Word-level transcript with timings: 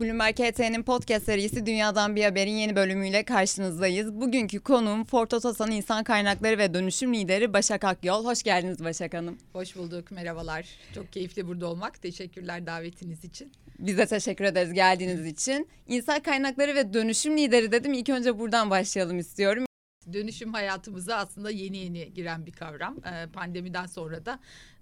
Bloomberg 0.00 0.38
HT'nin 0.38 0.82
podcast 0.82 1.24
serisi 1.24 1.66
Dünyadan 1.66 2.16
Bir 2.16 2.24
Haber'in 2.24 2.56
yeni 2.56 2.76
bölümüyle 2.76 3.24
karşınızdayız. 3.24 4.14
Bugünkü 4.14 4.60
konuğum 4.60 5.04
Ford 5.04 5.30
Otosan 5.30 5.70
İnsan 5.70 6.04
Kaynakları 6.04 6.58
ve 6.58 6.74
Dönüşüm 6.74 7.14
Lideri 7.14 7.52
Başak 7.52 7.84
Akyol. 7.84 8.24
Hoş 8.24 8.42
geldiniz 8.42 8.84
Başak 8.84 9.14
Hanım. 9.14 9.38
Hoş 9.52 9.76
bulduk, 9.76 10.10
merhabalar. 10.10 10.66
Çok 10.94 11.12
keyifli 11.12 11.46
burada 11.46 11.66
olmak. 11.66 12.02
Teşekkürler 12.02 12.66
davetiniz 12.66 13.24
için. 13.24 13.52
Biz 13.78 13.98
de 13.98 14.06
teşekkür 14.06 14.44
ederiz 14.44 14.72
geldiğiniz 14.72 15.26
için. 15.26 15.68
İnsan 15.88 16.20
Kaynakları 16.20 16.74
ve 16.74 16.94
Dönüşüm 16.94 17.36
Lideri 17.36 17.72
dedim. 17.72 17.92
İlk 17.92 18.08
önce 18.08 18.38
buradan 18.38 18.70
başlayalım 18.70 19.18
istiyorum. 19.18 19.64
Dönüşüm 20.12 20.52
hayatımıza 20.52 21.16
aslında 21.16 21.50
yeni 21.50 21.76
yeni 21.76 22.14
giren 22.14 22.46
bir 22.46 22.52
kavram. 22.52 22.96
Ee, 23.06 23.26
pandemiden 23.32 23.86
sonra 23.86 24.26
da 24.26 24.40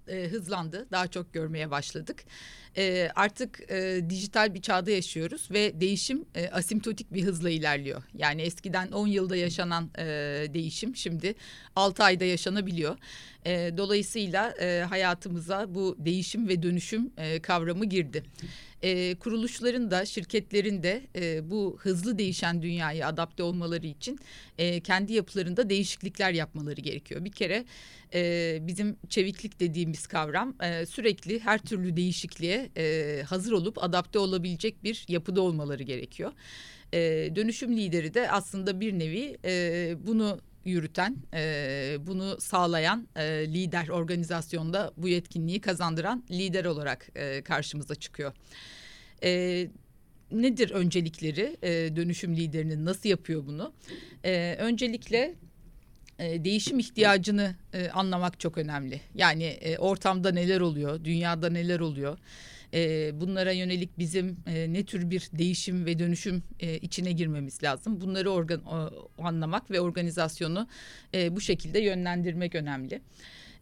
e, 0.08 0.28
hızlandı. 0.28 0.86
Daha 0.92 1.06
çok 1.06 1.32
görmeye 1.32 1.70
başladık. 1.70 2.24
E, 2.76 3.10
artık 3.14 3.72
e, 3.72 4.00
dijital 4.10 4.54
bir 4.54 4.62
çağda 4.62 4.90
yaşıyoruz 4.90 5.48
ve 5.50 5.80
değişim 5.80 6.24
e, 6.34 6.48
asimptotik 6.48 7.12
bir 7.12 7.24
hızla 7.24 7.50
ilerliyor. 7.50 8.02
Yani 8.14 8.42
eskiden 8.42 8.92
10 8.92 9.06
yılda 9.06 9.36
yaşanan 9.36 9.90
e, 9.98 10.04
değişim 10.54 10.96
şimdi 10.96 11.34
6 11.76 12.04
ayda 12.04 12.24
yaşanabiliyor. 12.24 12.96
E, 13.46 13.76
dolayısıyla 13.76 14.54
e, 14.60 14.84
hayatımıza 14.88 15.74
bu 15.74 15.96
değişim 15.98 16.48
ve 16.48 16.62
dönüşüm 16.62 17.10
e, 17.18 17.40
kavramı 17.40 17.84
girdi. 17.84 18.22
E, 18.82 19.14
kuruluşların 19.14 19.90
da 19.90 20.06
şirketlerin 20.06 20.82
de 20.82 21.02
e, 21.16 21.50
bu 21.50 21.78
hızlı 21.80 22.18
değişen 22.18 22.62
dünyaya 22.62 23.08
adapte 23.08 23.42
olmaları 23.42 23.86
için 23.86 24.18
e, 24.58 24.80
kendi 24.80 25.12
yapılarında 25.12 25.70
değişiklikler 25.70 26.32
yapmaları 26.32 26.80
gerekiyor. 26.80 27.24
Bir 27.24 27.32
kere 27.32 27.64
e, 28.14 28.58
bizim 28.60 28.96
çeviklik 29.08 29.60
dediğimiz 29.60 30.06
kavram 30.06 30.54
e, 30.62 30.86
sürekli 30.86 31.40
her 31.40 31.58
türlü 31.58 31.96
değişikliğe 31.96 32.63
e, 32.76 33.22
hazır 33.22 33.52
olup 33.52 33.84
adapte 33.84 34.18
olabilecek 34.18 34.84
bir 34.84 35.04
yapıda 35.08 35.40
olmaları 35.40 35.82
gerekiyor. 35.82 36.32
E, 36.92 36.98
dönüşüm 37.36 37.76
lideri 37.76 38.14
de 38.14 38.30
aslında 38.30 38.80
bir 38.80 38.98
nevi 38.98 39.36
e, 39.44 39.94
bunu 40.06 40.40
yürüten, 40.64 41.16
e, 41.34 41.96
bunu 42.00 42.40
sağlayan 42.40 43.08
e, 43.16 43.22
lider 43.54 43.88
organizasyonda 43.88 44.92
bu 44.96 45.08
yetkinliği 45.08 45.60
kazandıran 45.60 46.24
lider 46.30 46.64
olarak 46.64 47.08
e, 47.14 47.42
karşımıza 47.42 47.94
çıkıyor. 47.94 48.32
E, 49.22 49.68
nedir 50.30 50.70
öncelikleri 50.70 51.56
e, 51.62 51.96
dönüşüm 51.96 52.36
liderinin 52.36 52.84
nasıl 52.84 53.08
yapıyor 53.08 53.46
bunu? 53.46 53.72
E, 54.24 54.56
öncelikle 54.58 55.34
e, 56.18 56.44
değişim 56.44 56.78
ihtiyacını 56.78 57.54
e, 57.72 57.88
anlamak 57.88 58.40
çok 58.40 58.58
önemli. 58.58 59.00
Yani 59.14 59.44
e, 59.44 59.78
ortamda 59.78 60.32
neler 60.32 60.60
oluyor, 60.60 61.04
dünyada 61.04 61.50
neler 61.50 61.80
oluyor? 61.80 62.18
Bunlara 63.12 63.52
yönelik 63.52 63.98
bizim 63.98 64.36
ne 64.46 64.84
tür 64.84 65.10
bir 65.10 65.28
değişim 65.32 65.86
ve 65.86 65.98
dönüşüm 65.98 66.42
içine 66.82 67.12
girmemiz 67.12 67.62
lazım. 67.62 68.00
Bunları 68.00 68.30
organ, 68.30 68.62
anlamak 69.18 69.70
ve 69.70 69.80
organizasyonu 69.80 70.68
bu 71.30 71.40
şekilde 71.40 71.78
yönlendirmek 71.78 72.54
önemli. 72.54 73.00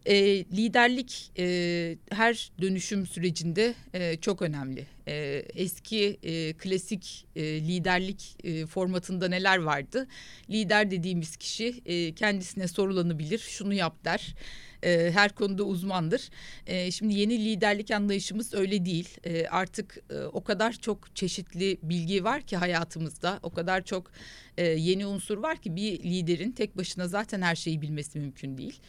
E, 0.05 0.15
liderlik 0.37 1.31
e, 1.37 1.97
her 2.11 2.51
dönüşüm 2.61 3.07
sürecinde 3.07 3.73
e, 3.93 4.17
çok 4.17 4.41
önemli. 4.41 4.87
E, 5.07 5.45
eski 5.55 6.17
e, 6.23 6.53
klasik 6.53 7.25
e, 7.35 7.41
liderlik 7.43 8.37
e, 8.43 8.65
formatında 8.65 9.27
neler 9.27 9.57
vardı? 9.57 10.07
Lider 10.49 10.91
dediğimiz 10.91 11.37
kişi 11.37 11.81
e, 11.85 12.15
kendisine 12.15 12.67
sorulanabilir, 12.67 13.39
şunu 13.39 13.73
yap 13.73 14.05
der 14.05 14.35
e, 14.83 15.11
her 15.13 15.31
konuda 15.31 15.63
uzmandır. 15.63 16.29
E, 16.67 16.91
şimdi 16.91 17.13
yeni 17.13 17.45
liderlik 17.45 17.91
anlayışımız 17.91 18.53
öyle 18.53 18.85
değil. 18.85 19.09
E, 19.23 19.47
artık 19.47 20.03
o 20.33 20.43
kadar 20.43 20.73
çok 20.73 21.15
çeşitli 21.15 21.77
bilgi 21.83 22.23
var 22.23 22.41
ki 22.41 22.57
hayatımızda, 22.57 23.39
o 23.43 23.49
kadar 23.49 23.83
çok 23.85 24.11
yeni 24.57 25.05
unsur 25.05 25.37
var 25.37 25.57
ki 25.57 25.75
bir 25.75 26.03
liderin 26.03 26.51
tek 26.51 26.77
başına 26.77 27.07
zaten 27.07 27.41
her 27.41 27.55
şeyi 27.55 27.81
bilmesi 27.81 28.19
mümkün 28.19 28.57
değil. 28.57 28.79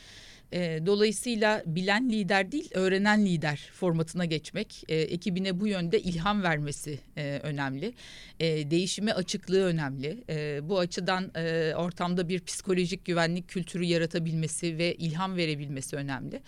E, 0.52 0.86
dolayısıyla 0.86 1.62
bilen 1.66 2.10
lider 2.10 2.52
değil, 2.52 2.70
öğrenen 2.74 3.26
lider 3.26 3.70
formatına 3.72 4.24
geçmek, 4.24 4.84
e, 4.88 4.96
ekibine 4.96 5.60
bu 5.60 5.66
yönde 5.66 6.00
ilham 6.00 6.42
vermesi 6.42 6.98
e, 7.16 7.40
önemli. 7.42 7.94
E, 8.40 8.70
değişime 8.70 9.12
açıklığı 9.12 9.64
önemli. 9.64 10.24
E, 10.28 10.68
bu 10.68 10.78
açıdan 10.78 11.30
e, 11.36 11.74
ortamda 11.76 12.28
bir 12.28 12.40
psikolojik 12.40 13.04
güvenlik 13.04 13.48
kültürü 13.48 13.84
yaratabilmesi 13.84 14.78
ve 14.78 14.94
ilham 14.94 15.36
verebilmesi 15.36 15.96
önemli. 15.96 16.42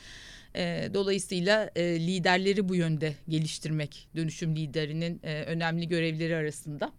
E, 0.55 0.91
dolayısıyla 0.95 1.71
e, 1.77 1.83
liderleri 2.01 2.69
bu 2.69 2.75
yönde 2.75 3.15
geliştirmek 3.29 4.09
dönüşüm 4.17 4.57
liderinin 4.57 5.21
e, 5.23 5.43
önemli 5.43 5.89
görevleri 5.89 6.37
arasında. 6.37 6.93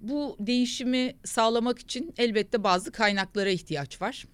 Bu 0.00 0.36
değişimi 0.40 1.14
sağlamak 1.24 1.78
için 1.78 2.14
elbette 2.18 2.64
bazı 2.64 2.92
kaynaklara 2.92 3.50
ihtiyaç 3.50 4.02
var 4.02 4.24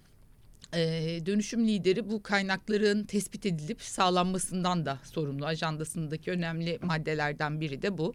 e, 0.73 0.81
dönüşüm 1.25 1.67
lideri 1.67 2.09
bu 2.09 2.23
kaynakların 2.23 3.03
tespit 3.03 3.45
edilip 3.45 3.81
sağlanmasından 3.81 4.85
da 4.85 4.99
sorumlu. 5.03 5.45
Ajandasındaki 5.45 6.31
önemli 6.31 6.79
maddelerden 6.81 7.61
biri 7.61 7.81
de 7.81 7.97
bu. 7.97 8.13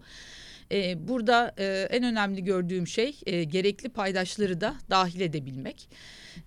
E, 0.73 1.09
burada 1.09 1.55
e, 1.59 1.89
en 1.91 2.05
önemli 2.05 2.45
gördüğüm 2.45 2.87
şey 2.87 3.21
e, 3.27 3.45
gerekli 3.45 3.89
paydaşları 3.89 4.61
da 4.61 4.77
dahil 4.91 5.21
edebilmek. 5.21 5.89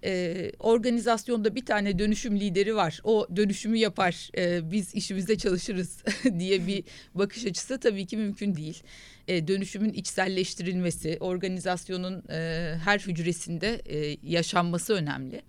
E, 0.04 0.52
organizasyonda 0.60 1.56
bir 1.56 1.66
tane 1.66 2.00
dönüşüm 2.00 2.40
lideri 2.40 2.76
var. 2.76 3.00
O 3.04 3.28
dönüşümü 3.36 3.78
yapar. 3.78 4.30
E, 4.38 4.72
biz 4.72 4.96
işimize 4.96 5.38
çalışırız 5.38 6.04
diye 6.40 6.68
bir 6.68 6.84
bakış 7.16 7.46
açısı 7.46 7.80
tabii 7.80 8.06
ki 8.06 8.18
mümkün 8.18 8.56
değil. 8.56 8.84
Dönüşümün 9.28 9.94
içselleştirilmesi, 9.94 11.18
organizasyonun 11.20 12.24
her 12.84 13.00
hücresinde 13.00 13.82
yaşanması 14.24 14.94
önemli. 14.94 15.42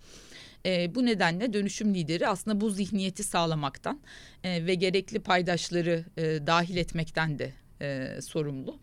E, 0.65 0.95
bu 0.95 1.05
nedenle 1.05 1.53
dönüşüm 1.53 1.95
lideri 1.95 2.27
aslında 2.27 2.61
bu 2.61 2.69
zihniyeti 2.69 3.23
sağlamaktan 3.23 3.99
e, 4.43 4.65
ve 4.65 4.75
gerekli 4.75 5.19
paydaşları 5.19 6.05
e, 6.17 6.23
dahil 6.23 6.77
etmekten 6.77 7.39
de 7.39 7.53
e, 7.81 8.21
sorumlu. 8.21 8.79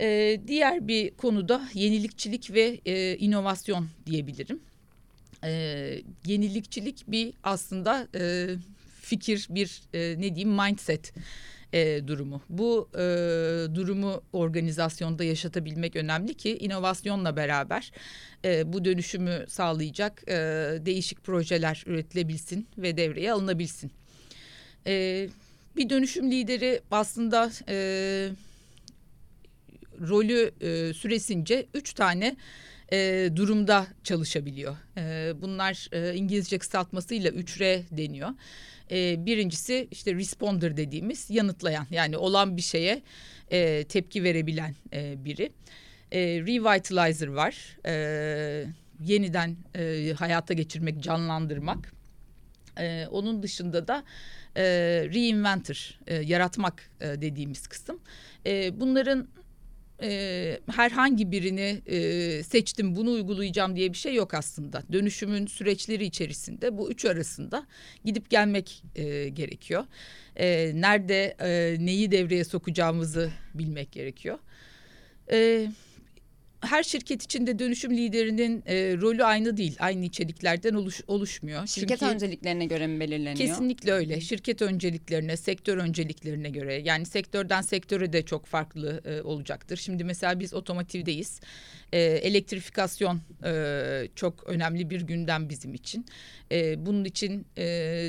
E, 0.00 0.40
diğer 0.46 0.88
bir 0.88 1.10
konuda 1.10 1.68
yenilikçilik 1.74 2.50
ve 2.50 2.80
e, 2.86 3.16
inovasyon 3.16 3.88
diyebilirim. 4.06 4.60
E, 5.44 5.50
yenilikçilik 6.26 7.04
bir 7.08 7.34
aslında 7.42 8.08
e, 8.14 8.48
fikir, 9.04 9.46
bir 9.50 9.82
e, 9.94 10.20
ne 10.20 10.34
diyeyim 10.34 10.54
mindset 10.62 11.12
e, 11.72 12.06
durumu. 12.06 12.42
Bu 12.48 12.88
e, 12.94 12.98
durumu 13.74 14.22
organizasyonda 14.32 15.24
yaşatabilmek 15.24 15.96
önemli 15.96 16.34
ki 16.34 16.58
inovasyonla 16.58 17.36
beraber 17.36 17.92
e, 18.44 18.72
bu 18.72 18.84
dönüşümü 18.84 19.44
sağlayacak 19.48 20.22
e, 20.28 20.34
değişik 20.86 21.24
projeler 21.24 21.84
üretilebilsin 21.86 22.68
ve 22.78 22.96
devreye 22.96 23.32
alınabilsin. 23.32 23.90
E, 24.86 25.28
bir 25.76 25.90
dönüşüm 25.90 26.30
lideri 26.30 26.80
aslında 26.90 27.50
e, 27.68 27.76
rolü 30.00 30.50
e, 30.60 30.94
süresince 30.94 31.66
üç 31.74 31.94
tane 31.94 32.36
e, 32.92 33.30
durumda 33.36 33.86
çalışabiliyor. 34.04 34.76
E, 34.96 35.32
bunlar 35.42 35.88
e, 35.92 36.14
İngilizce 36.14 36.58
kısaltmasıyla 36.58 37.30
3R 37.30 37.82
deniyor. 37.90 38.30
E, 38.90 39.26
birincisi 39.26 39.88
işte 39.90 40.14
responder 40.14 40.76
dediğimiz 40.76 41.30
yanıtlayan 41.30 41.86
yani 41.90 42.16
olan 42.16 42.56
bir 42.56 42.62
şeye 42.62 43.02
e, 43.50 43.84
tepki 43.84 44.24
verebilen 44.24 44.74
e, 44.92 45.24
biri. 45.24 45.52
E, 46.12 46.20
revitalizer 46.20 47.28
var. 47.28 47.76
E, 47.86 48.66
yeniden 49.00 49.56
e, 49.74 50.12
hayata 50.18 50.54
geçirmek, 50.54 51.00
canlandırmak. 51.00 51.92
E, 52.78 53.06
onun 53.10 53.42
dışında 53.42 53.88
da 53.88 54.04
e, 54.56 54.64
reinventor, 55.14 55.98
e, 56.06 56.14
yaratmak 56.14 56.90
e, 57.00 57.06
dediğimiz 57.06 57.66
kısım. 57.66 58.00
E, 58.46 58.80
bunların 58.80 59.28
e, 60.02 60.60
herhangi 60.72 61.32
birini 61.32 61.82
e, 61.86 62.42
seçtim 62.42 62.96
bunu 62.96 63.12
uygulayacağım 63.12 63.76
diye 63.76 63.92
bir 63.92 63.98
şey 63.98 64.14
yok 64.14 64.34
aslında. 64.34 64.82
Dönüşümün 64.92 65.46
süreçleri 65.46 66.04
içerisinde 66.04 66.78
bu 66.78 66.90
üç 66.90 67.04
arasında 67.04 67.66
gidip 68.04 68.30
gelmek 68.30 68.82
e, 68.94 69.28
gerekiyor. 69.28 69.84
Nerede 70.74 71.36
neyi 71.84 72.10
devreye 72.10 72.44
sokacağımızı 72.44 73.30
bilmek 73.54 73.92
gerekiyor. 73.92 74.38
Evet 75.28 75.70
her 76.64 76.82
şirket 76.82 77.22
içinde 77.22 77.58
dönüşüm 77.58 77.96
liderinin 77.96 78.62
e, 78.66 78.96
rolü 78.96 79.24
aynı 79.24 79.56
değil. 79.56 79.76
Aynı 79.80 80.04
içeriklerden 80.04 80.74
oluş, 80.74 81.00
oluşmuyor. 81.06 81.66
Şirket 81.66 81.98
Çünkü, 81.98 82.14
önceliklerine 82.14 82.66
göre 82.66 82.86
mi 82.86 83.00
belirleniyor? 83.00 83.36
Kesinlikle 83.36 83.92
öyle. 83.92 84.20
Şirket 84.20 84.62
önceliklerine, 84.62 85.36
sektör 85.36 85.76
önceliklerine 85.78 86.50
göre. 86.50 86.74
Yani 86.74 87.06
sektörden 87.06 87.62
sektöre 87.62 88.12
de 88.12 88.22
çok 88.22 88.46
farklı 88.46 89.02
e, 89.04 89.22
olacaktır. 89.22 89.76
Şimdi 89.76 90.04
mesela 90.04 90.40
biz 90.40 90.54
otomotivdeyiz. 90.54 91.40
E, 91.92 92.00
elektrifikasyon 92.00 93.20
e, 93.44 94.08
çok 94.14 94.44
önemli 94.46 94.90
bir 94.90 95.00
gündem 95.00 95.48
bizim 95.48 95.74
için. 95.74 96.06
E, 96.52 96.86
bunun 96.86 97.04
için... 97.04 97.46
E, 97.58 98.08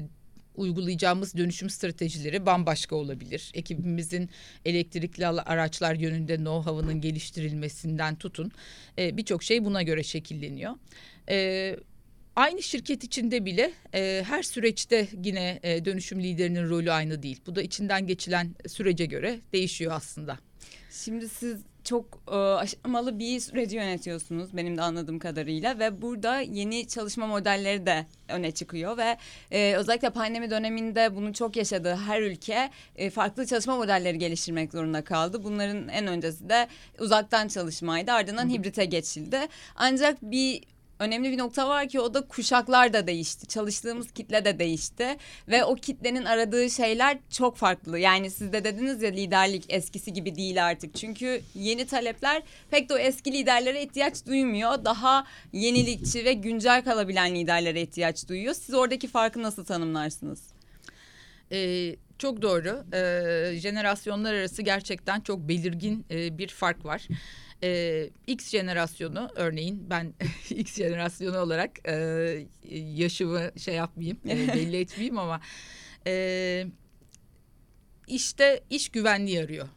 uygulayacağımız 0.57 1.37
dönüşüm 1.37 1.69
stratejileri 1.69 2.45
bambaşka 2.45 2.95
olabilir. 2.95 3.51
Ekibimizin 3.53 4.29
elektrikli 4.65 5.27
araçlar 5.27 5.95
yönünde 5.95 6.35
know-how'ının 6.35 7.01
geliştirilmesinden 7.01 8.15
tutun 8.15 8.51
e, 8.97 9.17
birçok 9.17 9.43
şey 9.43 9.65
buna 9.65 9.83
göre 9.83 10.03
şekilleniyor. 10.03 10.73
E, 11.29 11.75
aynı 12.35 12.63
şirket 12.63 13.03
içinde 13.03 13.45
bile 13.45 13.71
e, 13.93 14.23
her 14.27 14.43
süreçte 14.43 15.07
yine 15.23 15.59
e, 15.63 15.85
dönüşüm 15.85 16.23
liderinin 16.23 16.69
rolü 16.69 16.91
aynı 16.91 17.23
değil. 17.23 17.39
Bu 17.47 17.55
da 17.55 17.61
içinden 17.61 18.07
geçilen 18.07 18.55
sürece 18.67 19.05
göre 19.05 19.39
değişiyor 19.53 19.91
aslında. 19.95 20.39
Şimdi 21.03 21.29
siz 21.29 21.57
çok 21.83 22.05
e, 22.27 22.35
aşamalı 22.35 23.19
bir 23.19 23.39
süreci 23.39 23.75
yönetiyorsunuz 23.75 24.57
benim 24.57 24.77
de 24.77 24.81
anladığım 24.81 25.19
kadarıyla 25.19 25.79
ve 25.79 26.01
burada 26.01 26.39
yeni 26.39 26.87
çalışma 26.87 27.27
modelleri 27.27 27.85
de 27.85 28.05
öne 28.29 28.51
çıkıyor 28.51 28.97
ve 28.97 29.17
e, 29.51 29.75
özellikle 29.75 30.09
pandemi 30.09 30.49
döneminde 30.49 31.15
bunu 31.15 31.33
çok 31.33 31.55
yaşadığı 31.55 31.95
her 31.95 32.21
ülke 32.21 32.69
e, 32.95 33.09
farklı 33.09 33.45
çalışma 33.45 33.75
modelleri 33.75 34.17
geliştirmek 34.17 34.71
zorunda 34.71 35.03
kaldı. 35.03 35.43
Bunların 35.43 35.87
en 35.87 36.07
öncesi 36.07 36.49
de 36.49 36.67
uzaktan 36.99 37.47
çalışmaydı 37.47 38.11
ardından 38.11 38.49
hibrite 38.49 38.85
geçildi. 38.85 39.39
Ancak 39.75 40.21
bir 40.21 40.63
önemli 40.99 41.31
bir 41.31 41.37
nokta 41.37 41.69
var 41.69 41.89
ki 41.89 41.99
o 41.99 42.13
da 42.13 42.27
kuşaklar 42.27 42.93
da 42.93 43.07
değişti. 43.07 43.47
Çalıştığımız 43.47 44.11
kitle 44.11 44.45
de 44.45 44.59
değişti 44.59 45.17
ve 45.47 45.63
o 45.65 45.75
kitlenin 45.75 46.25
aradığı 46.25 46.69
şeyler 46.69 47.17
çok 47.29 47.57
farklı. 47.57 47.99
Yani 47.99 48.31
siz 48.31 48.53
de 48.53 48.63
dediniz 48.63 49.01
ya 49.01 49.09
liderlik 49.09 49.65
eskisi 49.69 50.13
gibi 50.13 50.35
değil 50.35 50.65
artık. 50.65 50.95
Çünkü 50.95 51.41
yeni 51.55 51.85
talepler 51.85 52.43
pek 52.71 52.89
de 52.89 52.93
o 52.93 52.97
eski 52.97 53.31
liderlere 53.31 53.83
ihtiyaç 53.83 54.25
duymuyor. 54.25 54.85
Daha 54.85 55.25
yenilikçi 55.53 56.25
ve 56.25 56.33
güncel 56.33 56.83
kalabilen 56.83 57.35
liderlere 57.35 57.81
ihtiyaç 57.81 58.27
duyuyor. 58.27 58.53
Siz 58.53 58.75
oradaki 58.75 59.07
farkı 59.07 59.43
nasıl 59.43 59.65
tanımlarsınız? 59.65 60.41
Ee, 61.51 61.95
çok 62.17 62.41
doğru. 62.41 62.85
Ee, 62.93 63.59
jenerasyonlar 63.59 64.33
arası 64.33 64.61
gerçekten 64.61 65.21
çok 65.21 65.39
belirgin 65.39 66.05
e, 66.11 66.37
bir 66.37 66.47
fark 66.47 66.85
var 66.85 67.07
e, 67.63 68.09
X 68.27 68.49
jenerasyonu 68.49 69.29
örneğin 69.35 69.89
ben 69.89 70.13
X 70.49 70.75
jenerasyonu 70.77 71.37
olarak 71.37 71.71
e, 71.87 71.95
yaşımı 72.95 73.51
şey 73.57 73.75
yapmayayım 73.75 74.17
e, 74.27 74.47
belli 74.53 74.77
etmeyeyim 74.77 75.17
ama 75.17 75.41
e, 76.07 76.65
işte 78.07 78.63
iş 78.69 78.89
güvenliği 78.89 79.41
arıyor 79.41 79.67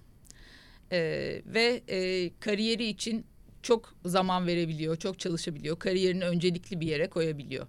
e, 0.92 0.98
ve 1.46 1.82
e, 1.88 2.30
kariyeri 2.40 2.84
için 2.84 3.26
çok 3.62 3.94
zaman 4.04 4.46
verebiliyor, 4.46 4.96
çok 4.96 5.18
çalışabiliyor, 5.18 5.78
kariyerini 5.78 6.24
öncelikli 6.24 6.80
bir 6.80 6.86
yere 6.86 7.08
koyabiliyor. 7.08 7.66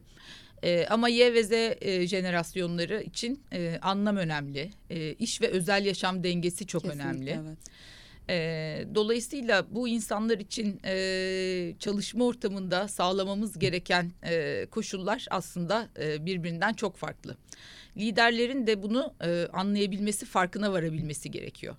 E, 0.64 0.86
ama 0.90 1.10
Y 1.10 1.34
ve 1.34 1.44
Z 1.44 1.52
e, 1.52 2.08
jenerasyonları 2.08 3.02
için 3.02 3.44
e, 3.54 3.80
anlam 3.82 4.18
önemli. 4.18 4.72
E, 4.90 5.14
iş 5.14 5.42
ve 5.42 5.48
özel 5.48 5.86
yaşam 5.86 6.24
dengesi 6.24 6.68
çok 6.68 6.84
Kesinlikle, 6.84 7.06
önemli. 7.06 7.30
Evet. 7.30 7.58
E, 8.30 8.96
dolayısıyla 8.96 9.66
bu 9.72 9.88
insanlar 9.88 10.38
için 10.38 10.80
e, 10.86 11.74
çalışma 11.80 12.26
ortamında 12.26 12.88
sağlamamız 12.88 13.60
gereken 13.60 14.12
e, 14.24 14.66
koşullar 14.72 15.26
aslında 15.30 15.90
e, 16.00 16.26
birbirinden 16.26 16.74
çok 16.74 16.98
farklı. 16.98 17.38
Liderlerin 17.98 18.68
de 18.68 18.84
bunu 18.84 19.14
e, 19.24 19.48
anlayabilmesi, 19.54 20.26
farkına 20.26 20.72
varabilmesi 20.72 21.32
gerekiyor. 21.32 21.76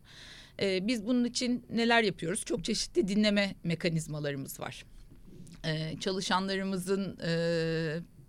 E, 0.62 0.86
biz 0.86 1.06
bunun 1.06 1.24
için 1.24 1.64
neler 1.70 2.02
yapıyoruz? 2.02 2.44
Çok 2.44 2.64
çeşitli 2.64 3.08
dinleme 3.08 3.54
mekanizmalarımız 3.64 4.60
var. 4.60 4.84
E, 5.64 6.00
çalışanlarımızın 6.00 7.18
e, 7.24 7.30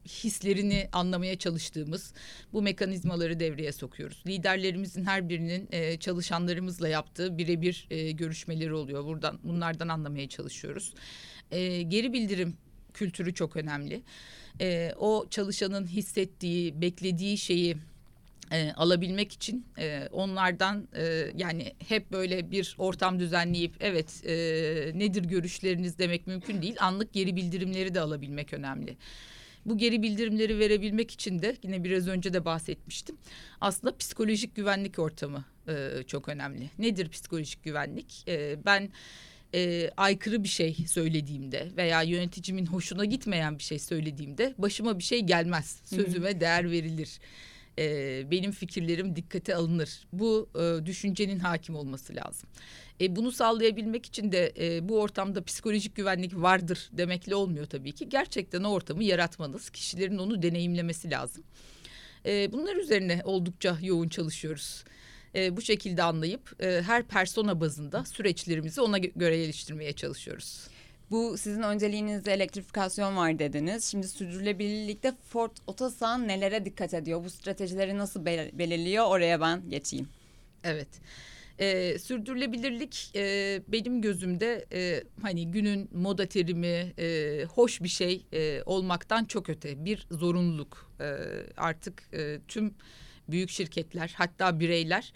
hislerini 0.05 0.89
anlamaya 0.91 1.37
çalıştığımız 1.37 2.13
bu 2.53 2.61
mekanizmaları 2.61 3.39
devreye 3.39 3.71
sokuyoruz. 3.71 4.23
Liderlerimizin 4.27 5.05
her 5.05 5.29
birinin 5.29 5.67
e, 5.71 5.97
çalışanlarımızla 5.97 6.87
yaptığı 6.87 7.37
birebir 7.37 7.87
e, 7.89 8.11
görüşmeleri 8.11 8.73
oluyor. 8.73 9.05
Buradan 9.05 9.39
bunlardan 9.43 9.87
anlamaya 9.87 10.29
çalışıyoruz. 10.29 10.93
E, 11.51 11.81
geri 11.81 12.13
bildirim 12.13 12.57
kültürü 12.93 13.33
çok 13.33 13.55
önemli. 13.55 14.01
E, 14.61 14.93
o 14.99 15.27
çalışanın 15.29 15.87
hissettiği, 15.87 16.81
beklediği 16.81 17.37
şeyi 17.37 17.77
e, 18.51 18.71
alabilmek 18.71 19.31
için 19.31 19.65
e, 19.77 20.09
onlardan 20.11 20.87
e, 20.95 21.31
yani 21.35 21.73
hep 21.87 22.11
böyle 22.11 22.51
bir 22.51 22.75
ortam 22.77 23.19
düzenleyip 23.19 23.73
evet 23.79 24.25
e, 24.25 24.33
nedir 24.95 25.23
görüşleriniz 25.23 25.97
demek 25.99 26.27
mümkün 26.27 26.61
değil. 26.61 26.75
Anlık 26.79 27.13
geri 27.13 27.35
bildirimleri 27.35 27.95
de 27.95 27.99
alabilmek 27.99 28.53
önemli. 28.53 28.97
Bu 29.65 29.77
geri 29.77 30.01
bildirimleri 30.01 30.59
verebilmek 30.59 31.11
için 31.11 31.41
de 31.41 31.57
yine 31.63 31.83
biraz 31.83 32.07
önce 32.07 32.33
de 32.33 32.45
bahsetmiştim. 32.45 33.17
Aslında 33.61 33.97
psikolojik 33.97 34.55
güvenlik 34.55 34.99
ortamı 34.99 35.45
e, 35.67 36.03
çok 36.07 36.29
önemli. 36.29 36.69
Nedir 36.79 37.09
psikolojik 37.09 37.63
güvenlik? 37.63 38.23
E, 38.27 38.57
ben 38.65 38.89
e, 39.53 39.89
aykırı 39.97 40.43
bir 40.43 40.49
şey 40.49 40.73
söylediğimde 40.87 41.71
veya 41.77 42.01
yöneticimin 42.01 42.65
hoşuna 42.65 43.05
gitmeyen 43.05 43.57
bir 43.57 43.63
şey 43.63 43.79
söylediğimde 43.79 44.53
başıma 44.57 44.97
bir 44.99 45.03
şey 45.03 45.19
gelmez. 45.19 45.81
Sözüme 45.85 46.39
değer 46.39 46.71
verilir. 46.71 47.19
E, 47.79 48.31
benim 48.31 48.51
fikirlerim 48.51 49.15
dikkate 49.15 49.55
alınır. 49.55 50.07
Bu 50.13 50.49
e, 50.55 50.85
düşüncenin 50.85 51.39
hakim 51.39 51.75
olması 51.75 52.15
lazım. 52.15 52.49
E, 53.01 53.15
bunu 53.15 53.31
sağlayabilmek 53.31 54.05
için 54.05 54.31
de 54.31 54.53
e, 54.59 54.89
bu 54.89 55.01
ortamda 55.01 55.43
psikolojik 55.43 55.95
güvenlik 55.95 56.35
vardır 56.35 56.89
demekle 56.91 57.35
olmuyor 57.35 57.65
tabii 57.65 57.91
ki. 57.91 58.09
Gerçekten 58.09 58.63
o 58.63 58.69
ortamı 58.69 59.03
yaratmanız, 59.03 59.69
kişilerin 59.69 60.17
onu 60.17 60.41
deneyimlemesi 60.41 61.11
lazım. 61.11 61.43
E, 62.25 62.53
bunlar 62.53 62.75
üzerine 62.75 63.21
oldukça 63.23 63.77
yoğun 63.81 64.09
çalışıyoruz. 64.09 64.83
E, 65.35 65.57
bu 65.57 65.61
şekilde 65.61 66.03
anlayıp 66.03 66.63
e, 66.63 66.81
her 66.81 67.03
persona 67.03 67.61
bazında 67.61 68.05
süreçlerimizi 68.05 68.81
ona 68.81 68.97
göre 68.97 69.37
geliştirmeye 69.37 69.93
çalışıyoruz. 69.93 70.67
Bu 71.11 71.37
sizin 71.37 71.61
önceliğinizde 71.61 72.33
elektrifikasyon 72.33 73.17
var 73.17 73.39
dediniz. 73.39 73.85
Şimdi 73.85 74.07
sürdürülebilirlikte 74.07 75.13
Ford 75.29 75.51
Otosan 75.67 76.27
nelere 76.27 76.65
dikkat 76.65 76.93
ediyor? 76.93 77.23
Bu 77.23 77.29
stratejileri 77.29 77.97
nasıl 77.97 78.25
belirliyor? 78.25 79.05
Oraya 79.05 79.41
ben 79.41 79.69
geçeyim. 79.69 80.07
Evet. 80.63 80.87
E, 81.59 81.99
sürdürülebilirlik 81.99 83.11
e, 83.15 83.61
benim 83.67 84.01
gözümde 84.01 84.65
e, 84.73 85.03
hani 85.21 85.51
günün 85.51 85.89
moda 85.93 86.25
terimi 86.25 86.93
e, 86.99 87.43
hoş 87.45 87.81
bir 87.81 87.87
şey 87.87 88.25
e, 88.33 88.63
olmaktan 88.65 89.25
çok 89.25 89.49
öte 89.49 89.85
bir 89.85 90.07
zorunluluk. 90.11 90.91
E, 90.99 91.05
artık 91.57 92.03
e, 92.13 92.39
tüm 92.47 92.73
büyük 93.27 93.49
şirketler 93.49 94.13
hatta 94.17 94.59
bireyler 94.59 95.13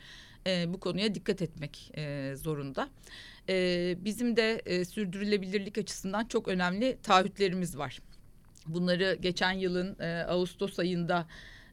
e, 0.47 0.73
bu 0.73 0.79
konuya 0.79 1.15
dikkat 1.15 1.41
etmek 1.41 1.91
e, 1.97 2.33
zorunda. 2.35 2.89
E, 3.49 3.95
bizim 3.99 4.35
de 4.35 4.61
e, 4.65 4.85
sürdürülebilirlik 4.85 5.77
açısından 5.77 6.25
çok 6.25 6.47
önemli 6.47 6.97
taahhütlerimiz 7.03 7.77
var. 7.77 7.99
Bunları 8.67 9.17
geçen 9.21 9.51
yılın 9.51 9.99
e, 9.99 10.23
Ağustos 10.23 10.79
ayında 10.79 11.27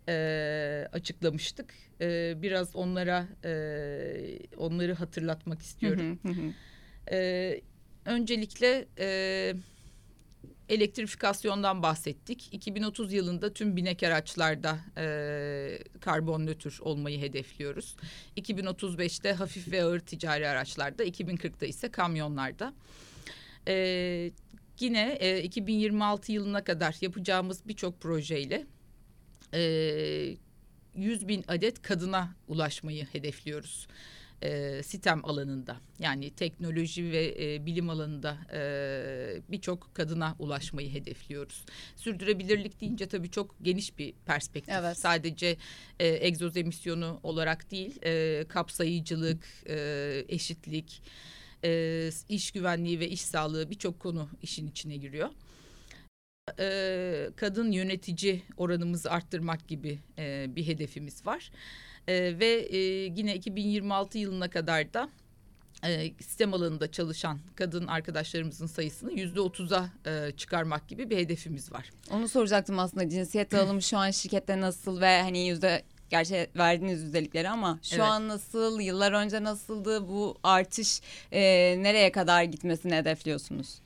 e, 0.09 0.89
açıklamıştık. 0.93 1.75
E, 2.01 2.35
biraz 2.43 2.77
onlara 2.77 3.27
e, 3.45 3.53
onları 4.57 4.95
hatırlatmak 4.95 5.63
istiyorum. 5.63 6.19
e, 7.11 7.61
öncelikle 8.05 8.87
e, 8.99 9.55
elektrifikasyondan 10.73 11.83
bahsettik. 11.83 12.49
2030 12.55 13.13
yılında 13.13 13.53
tüm 13.53 13.77
binek 13.77 14.03
araçlarda 14.03 14.79
e, 14.97 15.79
karbon 16.01 16.47
nötr 16.47 16.81
olmayı 16.81 17.21
hedefliyoruz. 17.21 17.97
2035'te 18.37 19.33
hafif 19.33 19.73
ve 19.73 19.85
ağır 19.85 20.01
ticari 20.01 20.49
araçlarda, 20.49 21.05
2040'da 21.05 21.67
ise 21.67 21.91
kamyonlarda. 21.91 22.75
E, 23.69 23.75
yine 24.81 25.17
e, 25.21 25.43
2026 25.43 26.33
yılına 26.33 26.65
kadar 26.65 26.97
yapacağımız 27.01 27.69
birçok 27.69 28.01
projeyle 28.01 28.67
e, 29.55 30.37
100 30.95 31.29
bin 31.29 31.45
adet 31.49 31.83
kadına 31.83 32.35
ulaşmayı 32.49 33.07
hedefliyoruz 33.07 33.87
e, 34.43 34.83
sitem 34.83 35.25
alanında 35.25 35.77
yani 35.99 36.31
teknoloji 36.31 37.13
ve 37.13 37.37
e, 37.41 37.67
bilim 37.67 37.91
alanında 37.91 38.37
e, 38.53 38.63
birçok 39.49 39.95
kadına 39.95 40.37
ulaşmayı 40.39 40.93
hedefliyoruz. 40.93 41.65
Sürdürülebilirlik 41.97 42.81
deyince 42.81 43.07
tabii 43.07 43.31
çok 43.31 43.55
geniş 43.63 43.99
bir 43.99 44.13
perspektif. 44.27 44.75
Evet. 44.75 44.99
Sadece 44.99 45.57
e, 46.01 46.09
egzoz 46.09 46.57
emisyonu 46.57 47.21
olarak 47.23 47.71
değil 47.71 47.99
e, 48.05 48.45
kapsayıcılık, 48.49 49.49
e, 49.69 50.25
eşitlik, 50.29 51.03
e, 51.65 52.11
iş 52.29 52.51
güvenliği 52.51 53.01
ve 53.01 53.09
iş 53.09 53.21
sağlığı 53.21 53.71
birçok 53.71 54.01
konu 54.01 54.29
işin 54.43 54.69
içine 54.69 54.97
giriyor 54.97 55.31
e, 56.59 57.31
kadın 57.37 57.73
yönetici 57.73 58.43
oranımızı 58.57 59.11
arttırmak 59.11 59.69
gibi 59.69 59.99
e, 60.19 60.47
bir 60.57 60.67
hedefimiz 60.67 61.27
var. 61.27 61.51
E, 62.09 62.39
ve 62.39 62.47
e, 62.47 62.79
yine 63.17 63.35
2026 63.35 64.19
yılına 64.19 64.51
kadar 64.51 64.95
da 64.95 65.09
e, 65.85 66.13
sistem 66.21 66.55
alanında 66.55 66.93
çalışan 66.93 67.39
kadın 67.55 67.87
arkadaşlarımızın 67.87 68.67
sayısını 68.67 69.13
yüzde 69.13 69.41
otuza 69.41 69.91
e, 70.07 70.33
çıkarmak 70.37 70.89
gibi 70.89 71.11
bir 71.11 71.17
hedefimiz 71.17 71.73
var. 71.73 71.91
Onu 72.11 72.29
soracaktım 72.29 72.79
aslında 72.79 73.09
cinsiyet 73.09 73.53
dağılımı 73.53 73.83
şu 73.83 73.99
an 73.99 74.11
şirkette 74.11 74.61
nasıl 74.61 75.01
ve 75.01 75.23
hani 75.23 75.49
yüzde 75.49 75.83
Gerçi 76.13 76.47
verdiğiniz 76.57 77.03
yüzdelikleri 77.03 77.49
ama 77.49 77.79
şu 77.83 77.95
Evet. 77.95 78.05
an 78.05 78.29
nasıl, 78.29 78.81
yıllar 78.81 79.13
önce 79.13 79.45
nasıldı 79.45 80.09
bu 80.09 80.39
artış 80.43 81.01
e, 81.33 81.41
nereye 81.83 82.13
kadar 82.13 82.43
gitmesini 82.43 82.95
hedefliyorsunuz? 82.95 83.79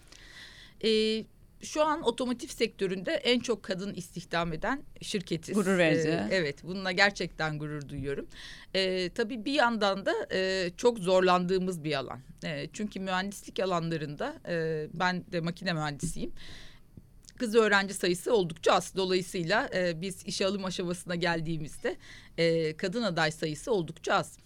Ee, 0.85 1.25
şu 1.62 1.84
an 1.84 2.02
otomotiv 2.02 2.48
sektöründe 2.48 3.12
en 3.12 3.40
çok 3.40 3.62
kadın 3.62 3.94
istihdam 3.94 4.52
eden 4.52 4.82
şirketiz. 5.02 5.54
Gurur 5.54 5.78
verici. 5.78 6.08
Ee, 6.08 6.28
evet, 6.30 6.64
bununla 6.64 6.92
gerçekten 6.92 7.58
gurur 7.58 7.88
duyuyorum. 7.88 8.26
Ee, 8.75 9.10
tabii 9.14 9.44
bir 9.44 9.52
yandan 9.52 10.06
da 10.06 10.12
e, 10.32 10.70
çok 10.76 10.98
zorlandığımız 10.98 11.84
bir 11.84 11.94
alan. 11.94 12.20
E, 12.44 12.68
çünkü 12.72 13.00
mühendislik 13.00 13.60
alanlarında 13.60 14.36
e, 14.48 14.86
ben 14.94 15.25
de 15.32 15.40
makine 15.40 15.72
mühendisiyim. 15.72 16.32
Kız 17.38 17.54
öğrenci 17.54 17.94
sayısı 17.94 18.34
oldukça 18.34 18.72
az. 18.72 18.92
Dolayısıyla 18.96 19.70
e, 19.75 20.00
biz 20.00 20.25
işe 20.26 20.46
alım 20.46 20.64
aşamasına 20.64 21.14
geldiğimizde 21.14 21.96
e, 22.38 22.76
kadın 22.76 23.02
aday 23.02 23.30
sayısı 23.30 23.72
oldukça 23.72 24.14
az. 24.14 24.38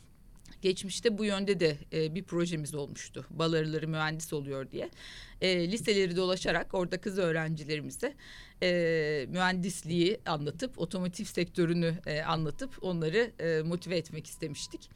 Geçmişte 0.62 1.18
bu 1.18 1.24
yönde 1.24 1.60
de 1.60 1.76
e, 1.92 2.14
bir 2.14 2.22
projemiz 2.22 2.74
olmuştu. 2.74 3.26
Bal 3.30 3.52
mühendis 3.86 4.32
oluyor 4.32 4.70
diye. 4.70 4.90
E, 5.40 5.70
liseleri 5.72 6.16
dolaşarak 6.16 6.74
orada 6.74 7.00
kız 7.00 7.18
öğrencilerimize 7.18 8.14
e, 8.62 9.26
mühendisliği 9.28 10.20
anlatıp 10.26 10.78
otomotiv 10.78 11.24
sektörünü 11.24 11.98
e, 12.06 12.22
anlatıp 12.22 12.78
onları 12.82 13.32
e, 13.38 13.62
motive 13.62 13.96
etmek 13.96 14.26
istemiştik. 14.26 14.90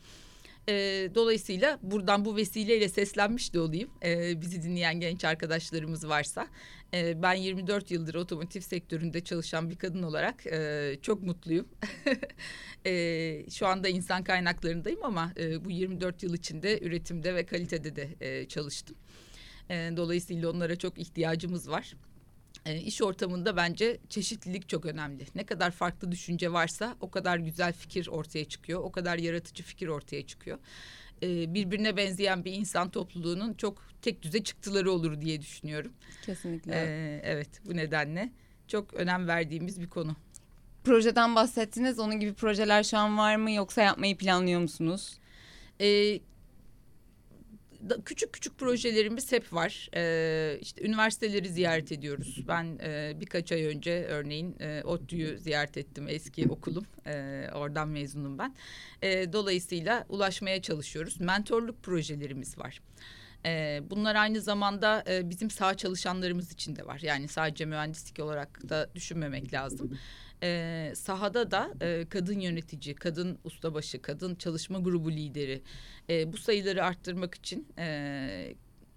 E, 0.68 1.09
dolayısıyla 1.14 1.78
buradan 1.83 2.25
bu 2.25 2.37
vesileyle 2.37 2.88
seslenmiş 2.88 3.54
de 3.54 3.61
olayım. 3.61 3.90
E, 4.04 4.40
bizi 4.40 4.62
dinleyen 4.62 5.00
genç 5.00 5.25
arkadaşlarımız 5.25 6.09
varsa. 6.09 6.49
E, 6.94 7.23
ben 7.23 7.35
24 7.35 7.90
yıldır 7.90 8.14
otomotiv 8.14 8.61
sektöründe 8.61 9.21
çalışan 9.21 9.71
bir 9.71 9.76
kadın 9.76 10.02
olarak 10.02 10.47
e, 10.47 10.97
çok 11.02 11.23
mutluyum. 11.23 11.68
e, 12.87 13.50
şu 13.50 13.66
anda 13.66 13.88
insan 13.88 14.25
kaynaklarındayım 14.25 15.04
ama 15.04 15.33
e, 15.38 15.64
bu 15.64 15.71
24 15.71 16.23
yıl 16.23 16.35
içinde 16.35 16.80
üretimde 16.80 17.35
ve 17.35 17.47
kalitede 17.47 17.97
de 17.97 18.09
e, 18.21 18.49
çalıştım. 18.49 18.97
E, 19.71 19.75
dolayısıyla 19.97 20.50
onlara 20.50 20.76
çok 20.76 20.99
ihtiyacımız 20.99 21.71
var. 21.71 21.94
E, 22.66 22.80
iş 22.80 23.02
ortamında 23.02 23.56
bence 23.56 23.99
çeşitlilik 24.09 24.68
çok 24.68 24.87
önemli. 24.87 25.26
Ne 25.35 25.47
kadar 25.47 25.71
farklı 25.71 26.12
düşünce 26.12 26.52
varsa 26.52 26.97
o 27.00 27.11
kadar 27.11 27.38
güzel 27.38 27.73
fikir 27.73 28.06
ortaya 28.06 28.44
çıkıyor. 28.44 28.80
O 28.80 28.92
kadar 28.92 29.18
yaratıcı 29.18 29.62
fikir 29.62 29.88
ortaya 29.88 30.26
çıkıyor. 30.26 30.59
E, 31.23 31.54
birbirine 31.54 31.97
benzeyen 31.97 32.44
bir 32.44 32.52
insan 32.52 32.90
topluluğunun 32.90 33.54
çok 33.54 33.83
tek 34.02 34.23
düze 34.23 34.44
çıktıları 34.44 34.92
olur 34.92 35.21
diye 35.21 35.40
düşünüyorum. 35.40 35.92
Kesinlikle. 36.26 36.73
E, 36.75 37.21
evet 37.25 37.49
bu 37.66 37.76
nedenle 37.76 38.33
çok 38.68 38.94
önem 38.94 39.28
verdiğimiz 39.28 39.80
bir 39.80 39.88
konu. 39.88 40.16
Projeden 40.85 41.35
bahsettiniz. 41.35 41.99
Onun 41.99 42.21
gibi 42.21 42.35
projeler 42.35 42.83
şu 42.83 42.99
an 42.99 43.18
var 43.18 43.37
mı 43.37 43.50
yoksa 43.50 43.83
yapmayı 43.83 44.16
planlıyor 44.16 44.61
musunuz? 44.61 45.18
E, 45.80 46.21
küçük 48.05 48.33
küçük 48.33 48.59
projelerimiz 48.59 49.33
hep 49.33 49.53
var. 49.53 49.88
Ee, 49.97 50.59
işte 50.61 50.87
üniversiteleri 50.87 51.49
ziyaret 51.49 51.93
ediyoruz. 51.93 52.45
Ben 52.49 52.79
e, 52.83 53.12
birkaç 53.21 53.53
ay 53.53 53.64
önce 53.64 54.05
örneğin 54.05 54.57
e, 54.61 54.83
ODTÜ'yü 54.85 55.38
ziyaret 55.38 55.76
ettim. 55.76 56.07
Eski 56.09 56.49
okulum. 56.49 56.87
E, 57.07 57.47
oradan 57.55 57.88
mezunum 57.88 58.38
ben. 58.38 58.55
E, 59.03 59.33
dolayısıyla 59.33 60.07
ulaşmaya 60.09 60.62
çalışıyoruz. 60.62 61.21
Mentorluk 61.21 61.83
projelerimiz 61.83 62.59
var. 62.59 62.81
E, 63.47 63.83
bunlar 63.91 64.14
aynı 64.14 64.41
zamanda 64.41 65.05
e, 65.09 65.31
bizim 65.31 65.50
sağ 65.50 65.75
çalışanlarımız 65.75 66.53
için 66.53 66.76
de 66.76 66.87
var. 66.87 67.00
Yani 67.03 67.29
sadece 67.29 67.64
mühendislik 67.64 68.19
olarak 68.19 68.69
da 68.69 68.91
düşünmemek 68.95 69.53
lazım. 69.53 69.99
E, 70.44 70.92
sahada 70.94 71.50
da 71.50 71.74
e, 71.80 72.06
kadın 72.08 72.40
yönetici, 72.40 72.94
kadın 72.94 73.38
ustabaşı, 73.44 74.02
kadın 74.02 74.34
çalışma 74.34 74.78
grubu 74.78 75.10
lideri 75.12 75.62
e, 76.10 76.32
bu 76.32 76.36
sayıları 76.36 76.84
arttırmak 76.84 77.34
için 77.34 77.68
e, 77.78 78.54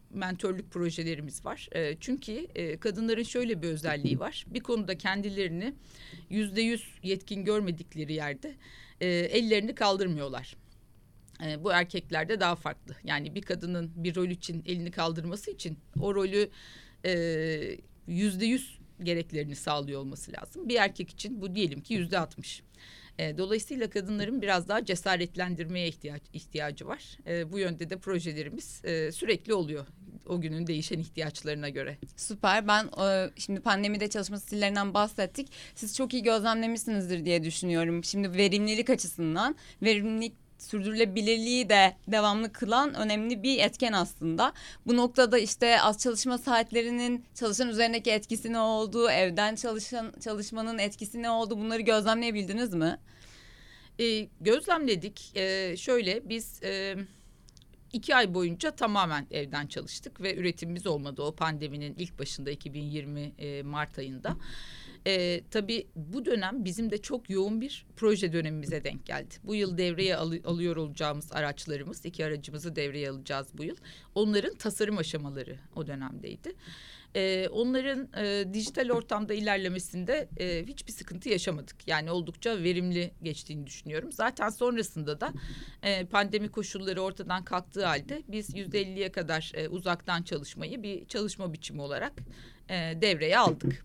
mentörlük 0.09 0.71
projelerimiz 0.71 1.45
var. 1.45 1.69
E, 1.71 1.97
çünkü 1.99 2.47
e, 2.55 2.79
kadınların 2.79 3.23
şöyle 3.23 3.61
bir 3.61 3.67
özelliği 3.67 4.19
var. 4.19 4.45
Bir 4.47 4.59
konuda 4.59 4.97
kendilerini 4.97 5.73
yüzde 6.29 6.61
yüz 6.61 6.83
yetkin 7.03 7.45
görmedikleri 7.45 8.13
yerde 8.13 8.55
e, 9.01 9.07
ellerini 9.07 9.75
kaldırmıyorlar. 9.75 10.55
E, 11.45 11.63
bu 11.63 11.71
erkeklerde 11.71 12.39
daha 12.39 12.55
farklı. 12.55 12.95
Yani 13.03 13.35
bir 13.35 13.41
kadının 13.41 13.91
bir 13.95 14.15
rol 14.15 14.29
için 14.29 14.63
elini 14.65 14.91
kaldırması 14.91 15.51
için 15.51 15.77
o 15.99 16.15
rolü 16.15 16.49
yüzde 18.07 18.45
yüz 18.45 18.76
gereklerini 19.03 19.55
sağlıyor 19.55 20.01
olması 20.01 20.31
lazım. 20.31 20.69
Bir 20.69 20.75
erkek 20.75 21.09
için 21.09 21.41
bu 21.41 21.55
diyelim 21.55 21.81
ki 21.81 21.93
yüzde 21.93 22.19
altmış. 22.19 22.63
E, 23.19 23.37
dolayısıyla 23.37 23.89
kadınların 23.89 24.41
biraz 24.41 24.67
daha 24.67 24.85
cesaretlendirmeye 24.85 25.87
ihtiyaç, 25.87 26.21
ihtiyacı 26.33 26.87
var. 26.87 27.17
E, 27.27 27.51
bu 27.51 27.59
yönde 27.59 27.89
de 27.89 27.97
projelerimiz 27.97 28.81
e, 28.85 29.11
sürekli 29.11 29.53
oluyor. 29.53 29.85
O 30.25 30.41
günün 30.41 30.67
değişen 30.67 30.99
ihtiyaçlarına 30.99 31.69
göre. 31.69 31.97
Süper. 32.15 32.67
Ben 32.67 32.89
e, 33.05 33.29
şimdi 33.35 33.59
pandemide 33.59 34.09
çalışma 34.09 34.39
stillerinden 34.39 34.93
bahsettik. 34.93 35.47
Siz 35.75 35.95
çok 35.97 36.13
iyi 36.13 36.23
gözlemlemişsinizdir 36.23 37.25
diye 37.25 37.43
düşünüyorum. 37.43 38.03
Şimdi 38.03 38.33
verimlilik 38.33 38.89
açısından 38.89 39.55
verimlilik 39.81 40.46
sürdürülebilirliği 40.57 41.69
de 41.69 41.95
devamlı 42.07 42.53
kılan 42.53 42.93
önemli 42.93 43.43
bir 43.43 43.59
etken 43.59 43.93
aslında. 43.93 44.53
Bu 44.85 44.97
noktada 44.97 45.37
işte 45.37 45.81
az 45.81 45.97
çalışma 45.97 46.37
saatlerinin 46.37 47.25
çalışan 47.35 47.69
üzerindeki 47.69 48.11
etkisi 48.11 48.53
ne 48.53 48.59
oldu, 48.59 49.09
evden 49.09 49.55
çalışan 49.55 50.13
çalışmanın 50.23 50.77
etkisi 50.77 51.21
ne 51.21 51.29
oldu 51.29 51.57
bunları 51.57 51.81
gözlemleyebildiniz 51.81 52.73
mi? 52.73 52.99
E, 53.99 54.27
gözlemledik. 54.41 55.31
E, 55.35 55.77
şöyle 55.77 56.29
biz 56.29 56.63
e, 56.63 56.95
iki 57.93 58.15
ay 58.15 58.33
boyunca 58.33 58.71
tamamen 58.71 59.27
evden 59.31 59.67
çalıştık 59.67 60.21
ve 60.21 60.35
üretimimiz 60.35 60.87
olmadı 60.87 61.21
o 61.21 61.35
pandeminin 61.35 61.95
ilk 61.97 62.19
başında 62.19 62.51
2020 62.51 63.21
e, 63.21 63.63
Mart 63.63 63.99
ayında. 63.99 64.37
E, 65.07 65.41
tabii 65.51 65.87
bu 65.95 66.25
dönem 66.25 66.65
bizim 66.65 66.91
de 66.91 66.97
çok 66.97 67.29
yoğun 67.29 67.61
bir 67.61 67.85
proje 67.95 68.33
dönemimize 68.33 68.83
denk 68.83 69.05
geldi. 69.05 69.35
Bu 69.43 69.55
yıl 69.55 69.77
devreye 69.77 70.15
alı- 70.15 70.41
alıyor 70.45 70.75
olacağımız 70.75 71.31
araçlarımız, 71.31 72.05
iki 72.05 72.25
aracımızı 72.25 72.75
devreye 72.75 73.09
alacağız 73.09 73.47
bu 73.53 73.63
yıl. 73.63 73.75
Onların 74.15 74.55
tasarım 74.55 74.97
aşamaları 74.97 75.59
o 75.75 75.87
dönemdeydi. 75.87 76.53
E, 77.15 77.47
onların 77.51 78.09
e, 78.17 78.53
dijital 78.53 78.89
ortamda 78.89 79.33
ilerlemesinde 79.33 80.29
e, 80.39 80.65
hiçbir 80.67 80.91
sıkıntı 80.91 81.29
yaşamadık. 81.29 81.87
Yani 81.87 82.11
oldukça 82.11 82.63
verimli 82.63 83.11
geçtiğini 83.23 83.67
düşünüyorum. 83.67 84.11
Zaten 84.11 84.49
sonrasında 84.49 85.21
da 85.21 85.33
e, 85.83 86.05
pandemi 86.05 86.49
koşulları 86.49 87.01
ortadan 87.01 87.43
kalktığı 87.43 87.85
halde 87.85 88.23
biz 88.27 88.55
yüzde 88.55 88.81
elliye 88.81 89.11
kadar 89.11 89.51
e, 89.55 89.67
uzaktan 89.69 90.23
çalışmayı 90.23 90.83
bir 90.83 91.05
çalışma 91.05 91.53
biçimi 91.53 91.81
olarak 91.81 92.13
e, 92.69 92.73
devreye 93.01 93.37
aldık. 93.39 93.83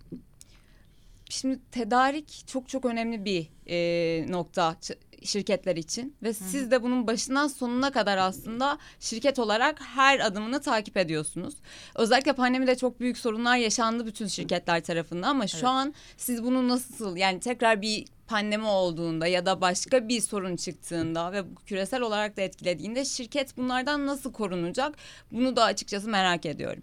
Şimdi 1.33 1.61
tedarik 1.71 2.45
çok 2.47 2.69
çok 2.69 2.85
önemli 2.85 3.25
bir 3.25 3.49
e, 3.67 4.33
nokta 4.33 4.77
şirketler 5.23 5.77
için 5.77 6.17
ve 6.23 6.35
siz 6.35 6.71
de 6.71 6.83
bunun 6.83 7.07
başından 7.07 7.47
sonuna 7.47 7.93
kadar 7.93 8.19
aslında 8.19 8.79
şirket 9.01 9.39
olarak 9.39 9.81
her 9.83 10.21
adımını 10.21 10.61
takip 10.61 10.97
ediyorsunuz. 10.97 11.55
Özellikle 11.95 12.33
pandemide 12.33 12.77
çok 12.77 13.01
büyük 13.01 13.19
sorunlar 13.19 13.57
yaşandı 13.57 14.07
bütün 14.07 14.27
şirketler 14.27 14.85
tarafından 14.85 15.31
ama 15.31 15.47
şu 15.47 15.57
Evet. 15.57 15.67
an 15.67 15.95
siz 16.17 16.45
bunu 16.45 16.69
nasıl 16.69 17.17
yani 17.17 17.41
tekrar 17.41 17.83
bir 17.83 18.05
pandemi 18.27 18.67
olduğunda 18.67 19.27
ya 19.27 19.47
da 19.47 19.61
başka 19.61 20.09
bir 20.09 20.21
sorun 20.21 20.57
çıktığında 20.57 21.33
ve 21.33 21.43
küresel 21.67 22.01
olarak 22.01 22.37
da 22.37 22.43
etkilediğinde 22.43 23.05
şirket 23.05 23.57
bunlardan 23.57 24.07
nasıl 24.07 24.33
korunacak? 24.33 24.95
Bunu 25.33 25.57
da 25.57 25.65
açıkçası 25.65 26.09
merak 26.09 26.47
ediyorum. 26.47 26.83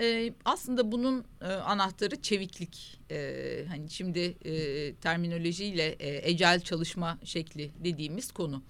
E, 0.00 0.32
aslında 0.44 0.92
bunun 0.92 1.24
e, 1.40 1.46
anahtarı 1.46 2.22
çeviklik. 2.22 3.00
E, 3.10 3.64
hani 3.68 3.90
şimdi 3.90 4.20
e, 4.44 4.94
terminolojiyle 4.94 5.88
e, 5.88 6.30
ecel 6.30 6.60
çalışma 6.60 7.18
şekli 7.24 7.70
dediğimiz 7.84 8.32
konu. 8.32 8.62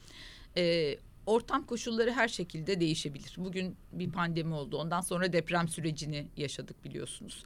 E, 0.57 0.97
ortam 1.27 1.67
koşulları 1.67 2.13
her 2.13 2.29
şekilde 2.29 2.81
değişebilir. 2.81 3.35
Bugün 3.39 3.77
bir 3.93 4.13
pandemi 4.13 4.55
oldu. 4.55 4.77
Ondan 4.79 5.01
sonra 5.01 5.33
deprem 5.33 5.69
sürecini 5.69 6.27
yaşadık 6.37 6.85
biliyorsunuz. 6.85 7.45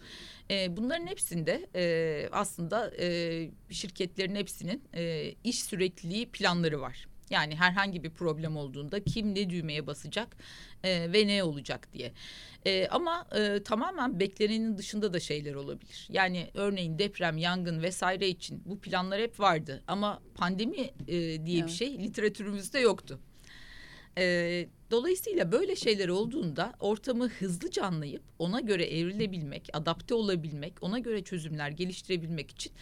E, 0.50 0.76
bunların 0.76 1.06
hepsinde 1.06 1.68
e, 1.74 2.28
aslında 2.32 2.92
e, 3.00 3.50
şirketlerin 3.70 4.34
hepsinin 4.34 4.82
e, 4.94 5.34
iş 5.44 5.64
sürekliliği 5.64 6.26
planları 6.26 6.80
var. 6.80 7.08
Yani 7.30 7.56
herhangi 7.56 8.04
bir 8.04 8.10
problem 8.10 8.56
olduğunda 8.56 9.04
kim 9.04 9.34
ne 9.34 9.50
düğmeye 9.50 9.86
basacak 9.86 10.36
e, 10.84 11.12
ve 11.12 11.26
ne 11.26 11.42
olacak 11.42 11.88
diye. 11.92 12.12
E, 12.66 12.88
ama 12.88 13.26
e, 13.38 13.62
tamamen 13.62 14.20
beklenenin 14.20 14.78
dışında 14.78 15.12
da 15.12 15.20
şeyler 15.20 15.54
olabilir. 15.54 16.08
Yani 16.10 16.50
örneğin 16.54 16.98
deprem, 16.98 17.38
yangın 17.38 17.82
vesaire 17.82 18.28
için 18.28 18.62
bu 18.64 18.80
planlar 18.80 19.20
hep 19.20 19.40
vardı. 19.40 19.82
Ama 19.86 20.22
pandemi 20.34 20.90
e, 21.08 21.46
diye 21.46 21.46
bir 21.46 21.60
Evet. 21.60 21.70
şey 21.70 21.98
literatürümüzde 21.98 22.78
yoktu. 22.78 23.20
E, 24.18 24.68
Dolayısıyla 24.90 25.52
böyle 25.52 25.76
şeyler 25.76 26.08
olduğunda 26.08 26.72
ortamı 26.80 27.28
hızlıca 27.28 27.84
anlayıp 27.84 28.22
ona 28.38 28.60
göre 28.60 28.84
evrilebilmek, 28.84 29.68
adapte 29.72 30.14
olabilmek, 30.14 30.82
ona 30.82 30.98
göre 30.98 31.24
çözümler 31.24 31.70
geliştirebilmek 31.70 32.50
için 32.50 32.72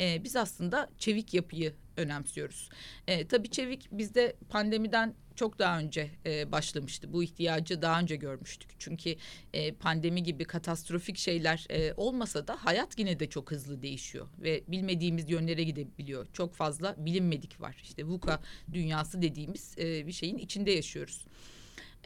e, 0.00 0.24
biz 0.24 0.36
aslında 0.36 0.90
çevik 0.98 1.34
yapıyı 1.34 1.74
önemsiyoruz. 1.96 2.68
E, 3.06 3.26
tabii 3.28 3.50
çevik 3.50 3.88
bizde 3.92 4.36
pandemiden 4.48 5.14
çok 5.34 5.58
daha 5.58 5.78
önce 5.78 6.10
e, 6.26 6.52
başlamıştı. 6.52 7.12
Bu 7.12 7.22
ihtiyacı 7.22 7.82
daha 7.82 8.00
önce 8.00 8.16
görmüştük. 8.16 8.70
Çünkü 8.78 9.16
e, 9.52 9.72
pandemi 9.72 10.22
gibi 10.22 10.44
katastrofik 10.44 11.18
şeyler 11.18 11.66
e, 11.70 11.94
olmasa 11.96 12.48
da 12.48 12.56
hayat 12.64 12.98
yine 12.98 13.20
de 13.20 13.28
çok 13.28 13.50
hızlı 13.50 13.82
değişiyor 13.82 14.26
ve 14.38 14.64
bilmediğimiz 14.68 15.30
yönlere 15.30 15.62
gidebiliyor. 15.62 16.26
Çok 16.32 16.54
fazla 16.54 16.94
bilinmedik 16.98 17.60
var. 17.60 17.76
İşte 17.82 18.04
VUCA 18.04 18.40
dünyası 18.72 19.22
dediğimiz 19.22 19.74
e, 19.78 20.06
bir 20.06 20.12
şeyin 20.12 20.38
içinde 20.38 20.70
yaşıyoruz. 20.70 21.26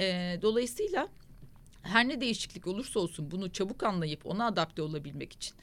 E, 0.00 0.38
dolayısıyla 0.42 1.08
her 1.82 2.08
ne 2.08 2.20
değişiklik 2.20 2.66
olursa 2.66 3.00
olsun 3.00 3.30
bunu 3.30 3.52
çabuk 3.52 3.82
anlayıp 3.82 4.26
ona 4.26 4.46
adapte 4.46 4.82
olabilmek 4.82 5.32
için 5.32 5.54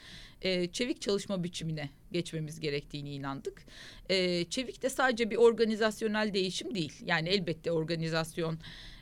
e, 0.41 0.71
çevik 0.71 1.01
çalışma 1.01 1.43
biçimine 1.43 1.89
geçmemiz 2.11 2.59
gerektiğini 2.59 3.13
inandık. 3.13 3.65
E, 4.09 4.45
çevik 4.49 4.81
de 4.83 4.89
sadece 4.89 5.29
bir 5.29 5.35
organizasyonel 5.35 6.33
değişim 6.33 6.75
değil. 6.75 6.93
Yani 7.05 7.29
elbette 7.29 7.71
organizasyon 7.71 8.59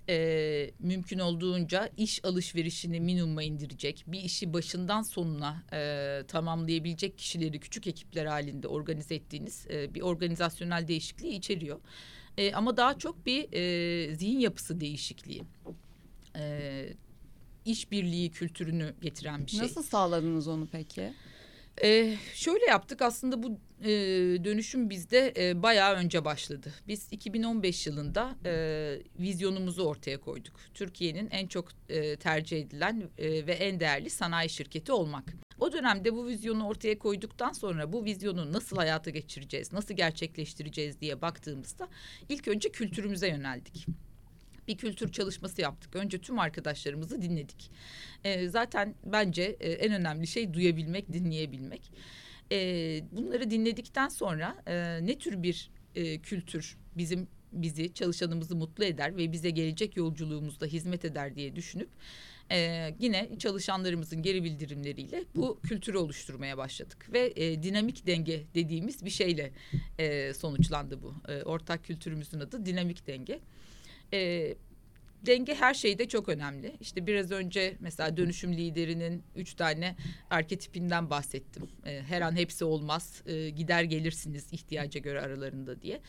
e, 0.10 0.72
mümkün 0.80 1.20
olduğunca 1.20 1.90
iş 1.98 2.26
alışverişini 2.26 3.00
minimuma 3.00 3.44
indirecek, 3.44 4.04
bir 4.08 4.20
işi 4.20 4.54
başından 4.54 5.02
sonuna 5.02 5.64
e, 5.74 6.24
tamamlayabilecek 6.28 7.18
kişileri 7.18 7.60
küçük 7.60 7.88
ekipler 7.88 8.26
halinde 8.26 8.68
organize 8.68 9.16
ettiğiniz 9.16 9.68
e, 9.70 9.94
bir 9.94 10.02
organizasyonel 10.02 10.88
değişikliği 10.88 11.36
içeriyor. 11.36 11.80
E, 12.38 12.54
ama 12.54 12.78
daha 12.78 12.98
çok 12.98 13.26
bir 13.26 13.54
e, 13.54 14.16
zihin 14.16 14.40
yapısı 14.40 14.80
değişikliği. 14.80 15.44
E, 16.38 16.86
işbirliği 17.66 18.32
kültürünü 18.32 18.94
getiren 19.02 19.46
bir 19.46 19.52
şey. 19.52 19.60
Nasıl 19.60 19.84
sağladınız 19.84 20.48
onu 20.48 20.68
peki? 20.72 21.14
Ee, 21.84 22.18
şöyle 22.34 22.66
yaptık 22.66 23.02
aslında 23.02 23.44
bu 23.44 23.60
e, 23.82 23.90
dönüşüm 24.44 24.90
bizde 24.90 25.34
e, 25.38 25.64
bayağı 25.64 25.96
önce 25.96 26.26
başladı. 26.26 26.74
Biz 26.88 27.08
2015 27.12 27.88
yılında 27.88 28.36
e, 28.46 28.54
vizyonumuzu 29.20 29.84
ortaya 29.84 30.20
koyduk. 30.20 30.60
Türkiye'nin 30.74 31.30
en 31.30 31.48
çok 31.48 31.68
e, 31.90 32.16
tercih 32.16 32.62
edilen 32.62 33.04
e, 33.18 33.48
ve 33.48 33.54
en 33.54 33.80
değerli 33.80 34.10
sanayi 34.10 34.50
şirketi 34.50 34.92
olmak. 34.92 35.34
O 35.60 35.72
dönemde 35.72 36.14
bu 36.14 36.28
vizyonu 36.28 36.68
ortaya 36.68 37.00
koyduktan 37.00 37.52
sonra 37.52 37.94
bu 37.94 38.06
vizyonu 38.06 38.54
nasıl 38.54 38.78
hayata 38.78 39.10
geçireceğiz, 39.10 39.74
nasıl 39.74 39.94
gerçekleştireceğiz 39.94 41.02
diye 41.02 41.22
baktığımızda 41.22 41.88
ilk 42.30 42.48
önce 42.48 42.70
kültürümüze 42.70 43.28
yöneldik 43.28 43.88
bir 44.68 44.78
kültür 44.78 45.12
çalışması 45.12 45.62
yaptık. 45.62 45.96
Önce 45.96 46.18
tüm 46.18 46.40
arkadaşlarımızı 46.40 47.22
dinledik. 47.22 47.72
E, 48.24 48.48
zaten 48.48 48.96
bence 49.06 49.44
e, 49.60 49.72
en 49.72 49.94
önemli 49.94 50.28
şey 50.28 50.54
duyabilmek, 50.54 51.14
dinleyebilmek. 51.14 51.92
E, 52.52 53.02
bunları 53.12 53.52
dinledikten 53.52 54.08
sonra 54.08 54.56
e, 54.68 55.06
ne 55.06 55.18
tür 55.18 55.44
bir 55.44 55.70
e, 55.96 56.18
kültür 56.18 56.78
bizim 56.98 57.28
bizi 57.52 57.94
çalışanımızı 57.94 58.56
mutlu 58.56 58.84
eder 58.84 59.18
ve 59.18 59.32
bize 59.32 59.50
gelecek 59.50 59.98
yolculuğumuzda 59.98 60.66
hizmet 60.66 61.06
eder 61.06 61.36
diye 61.36 61.56
düşünüp 61.56 61.90
e, 62.52 62.90
yine 63.00 63.30
çalışanlarımızın 63.40 64.22
geri 64.22 64.44
bildirimleriyle 64.44 65.24
bu 65.36 65.60
kültürü 65.64 65.98
oluşturmaya 65.98 66.58
başladık 66.58 67.10
ve 67.14 67.34
e, 67.36 67.64
dinamik 67.64 68.08
denge 68.08 68.44
dediğimiz 68.56 69.06
bir 69.06 69.10
şeyle 69.10 69.52
e, 70.00 70.34
sonuçlandı 70.34 71.02
bu. 71.02 71.14
E, 71.32 71.44
ortak 71.44 71.84
kültürümüzün 71.84 72.40
adı 72.40 72.66
dinamik 72.66 73.08
denge. 73.08 73.40
E, 74.14 74.54
denge 75.26 75.56
her 75.56 75.74
şeyde 75.74 76.08
çok 76.08 76.30
önemli. 76.30 76.76
İşte 76.80 77.08
biraz 77.08 77.32
önce 77.32 77.76
mesela 77.80 78.18
dönüşüm 78.18 78.54
liderinin 78.54 79.24
üç 79.36 79.54
tane 79.54 79.96
arketipinden 80.30 81.10
bahsettim. 81.10 81.64
E, 81.86 82.02
her 82.02 82.22
an 82.22 82.36
hepsi 82.36 82.66
olmaz. 82.66 83.22
E, 83.26 83.50
gider 83.50 83.84
gelirsiniz 83.84 84.48
ihtiyaca 84.52 85.00
göre 85.00 85.22
aralarında 85.22 85.82
diye. 85.82 86.02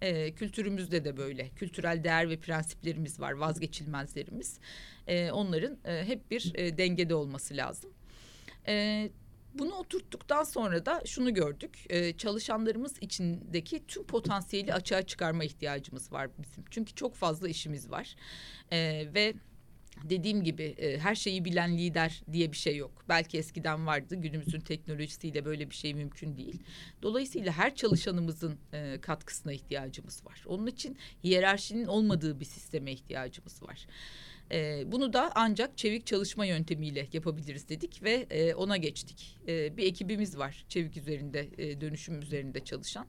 E, 0.00 0.32
kültürümüzde 0.32 1.04
de 1.04 1.16
böyle. 1.16 1.48
Kültürel 1.48 2.04
değer 2.04 2.30
ve 2.30 2.36
prensiplerimiz 2.36 3.20
var. 3.20 3.32
Vazgeçilmezlerimiz. 3.32 4.58
E, 5.06 5.30
onların 5.30 5.78
e, 5.84 6.04
hep 6.04 6.30
bir 6.30 6.52
e, 6.54 6.78
dengede 6.78 7.14
olması 7.14 7.56
lazım. 7.56 7.90
E, 8.66 9.08
bunu 9.54 9.74
oturttuktan 9.74 10.44
sonra 10.44 10.86
da 10.86 11.02
şunu 11.06 11.34
gördük. 11.34 11.86
Ee, 11.90 12.16
çalışanlarımız 12.16 12.94
içindeki 13.00 13.86
tüm 13.86 14.04
potansiyeli 14.04 14.74
açığa 14.74 15.02
çıkarma 15.02 15.44
ihtiyacımız 15.44 16.12
var 16.12 16.30
bizim. 16.38 16.64
Çünkü 16.70 16.94
çok 16.94 17.14
fazla 17.14 17.48
işimiz 17.48 17.90
var. 17.90 18.16
Ee, 18.72 19.08
ve 19.14 19.34
dediğim 20.02 20.44
gibi 20.44 20.62
e, 20.62 20.98
her 20.98 21.14
şeyi 21.14 21.44
bilen 21.44 21.78
lider 21.78 22.22
diye 22.32 22.52
bir 22.52 22.56
şey 22.56 22.76
yok. 22.76 23.04
Belki 23.08 23.38
eskiden 23.38 23.86
vardı. 23.86 24.14
Günümüzün 24.14 24.60
teknolojisiyle 24.60 25.44
böyle 25.44 25.70
bir 25.70 25.74
şey 25.74 25.94
mümkün 25.94 26.36
değil. 26.36 26.62
Dolayısıyla 27.02 27.52
her 27.52 27.74
çalışanımızın 27.74 28.58
e, 28.72 29.00
katkısına 29.00 29.52
ihtiyacımız 29.52 30.26
var. 30.26 30.44
Onun 30.46 30.66
için 30.66 30.98
hiyerarşinin 31.24 31.86
olmadığı 31.86 32.40
bir 32.40 32.44
sisteme 32.44 32.92
ihtiyacımız 32.92 33.62
var. 33.62 33.86
E, 34.52 34.82
bunu 34.92 35.12
da 35.12 35.32
ancak 35.34 35.78
çevik 35.78 36.06
çalışma 36.06 36.46
yöntemiyle 36.46 37.08
yapabiliriz 37.12 37.68
dedik 37.68 38.02
ve 38.02 38.26
e, 38.30 38.54
ona 38.54 38.76
geçtik. 38.76 39.38
E, 39.48 39.76
bir 39.76 39.86
ekibimiz 39.86 40.38
var 40.38 40.64
çevik 40.68 40.96
üzerinde, 40.96 41.48
e, 41.58 41.80
dönüşüm 41.80 42.20
üzerinde 42.20 42.64
çalışan. 42.64 43.06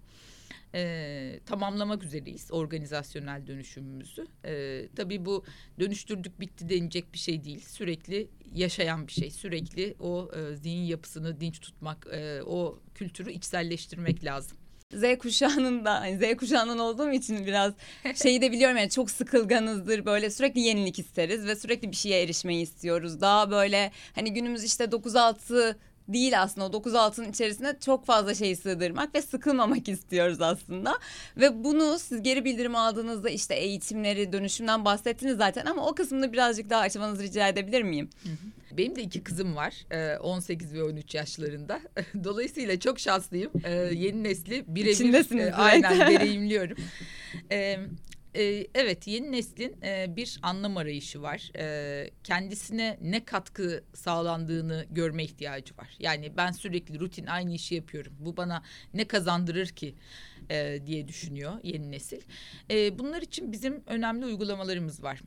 E, 0.75 1.39
tamamlamak 1.45 2.03
üzereyiz 2.03 2.51
organizasyonel 2.51 3.47
dönüşümümüzü. 3.47 4.27
E, 4.45 4.83
tabii 4.95 5.25
bu 5.25 5.45
dönüştürdük 5.79 6.39
bitti 6.39 6.69
denecek 6.69 7.13
bir 7.13 7.17
şey 7.17 7.43
değil. 7.43 7.59
Sürekli 7.59 8.27
yaşayan 8.53 9.07
bir 9.07 9.11
şey. 9.11 9.31
Sürekli 9.31 9.95
o 9.99 10.31
e, 10.35 10.55
zihin 10.55 10.83
yapısını 10.83 11.39
dinç 11.39 11.59
tutmak, 11.59 12.07
e, 12.11 12.43
o 12.43 12.79
kültürü 12.95 13.31
içselleştirmek 13.31 14.25
lazım. 14.25 14.57
Z 14.95 15.17
kuşağının 15.17 15.85
da 15.85 15.93
hani 15.93 16.17
Z 16.17 16.37
kuşağından 16.37 16.79
olduğum 16.79 17.11
için 17.11 17.45
biraz 17.45 17.73
şeyi 18.15 18.41
de 18.41 18.51
biliyorum 18.51 18.77
yani 18.77 18.89
çok 18.89 19.11
sıkılganızdır 19.11 20.05
böyle 20.05 20.29
sürekli 20.29 20.61
yenilik 20.61 20.99
isteriz 20.99 21.45
ve 21.45 21.55
sürekli 21.55 21.91
bir 21.91 21.95
şeye 21.95 22.23
erişmeyi 22.23 22.63
istiyoruz. 22.63 23.21
Daha 23.21 23.51
böyle 23.51 23.91
hani 24.15 24.33
günümüz 24.33 24.63
işte 24.63 24.83
9-6 24.83 25.75
değil 26.07 26.41
aslında 26.41 26.67
o 26.67 26.73
9 26.73 26.95
altın 26.95 27.29
içerisine 27.29 27.75
çok 27.85 28.05
fazla 28.05 28.35
şey 28.35 28.55
sığdırmak 28.55 29.15
ve 29.15 29.21
sıkılmamak 29.21 29.89
istiyoruz 29.89 30.41
aslında. 30.41 30.99
Ve 31.37 31.63
bunu 31.63 31.99
siz 31.99 32.23
geri 32.23 32.45
bildirim 32.45 32.75
aldığınızda 32.75 33.29
işte 33.29 33.55
eğitimleri 33.55 34.33
dönüşümden 34.33 34.85
bahsettiniz 34.85 35.37
zaten 35.37 35.65
ama 35.65 35.87
o 35.87 35.95
kısmını 35.95 36.33
birazcık 36.33 36.69
daha 36.69 36.81
açmanızı 36.81 37.23
rica 37.23 37.47
edebilir 37.47 37.81
miyim? 37.81 38.09
Benim 38.77 38.95
de 38.95 39.01
iki 39.01 39.23
kızım 39.23 39.55
var 39.55 39.85
18 40.19 40.73
ve 40.73 40.83
13 40.83 41.15
yaşlarında. 41.15 41.81
Dolayısıyla 42.23 42.79
çok 42.79 42.99
şanslıyım. 42.99 43.51
Yeni 43.91 44.23
nesli 44.23 44.63
birebir 44.67 45.65
aynen 45.65 45.99
deneyimliyorum. 45.99 46.77
Evet 48.75 49.07
yeni 49.07 49.31
neslin 49.31 49.77
e, 49.83 50.15
bir 50.15 50.39
anlam 50.41 50.77
arayışı 50.77 51.21
var. 51.21 51.51
E, 51.57 52.09
kendisine 52.23 52.97
ne 53.01 53.25
katkı 53.25 53.83
sağlandığını 53.93 54.85
görme 54.91 55.23
ihtiyacı 55.23 55.77
var. 55.77 55.95
Yani 55.99 56.37
ben 56.37 56.51
sürekli 56.51 56.99
rutin 56.99 57.25
aynı 57.25 57.53
işi 57.53 57.75
yapıyorum. 57.75 58.13
Bu 58.19 58.37
bana 58.37 58.63
ne 58.93 59.07
kazandırır 59.07 59.67
ki 59.67 59.95
e, 60.49 60.79
diye 60.85 61.07
düşünüyor 61.07 61.53
yeni 61.63 61.91
nesil. 61.91 62.21
E, 62.71 62.99
bunlar 62.99 63.21
için 63.21 63.51
bizim 63.51 63.83
önemli 63.87 64.25
uygulamalarımız 64.25 65.03
var. 65.03 65.21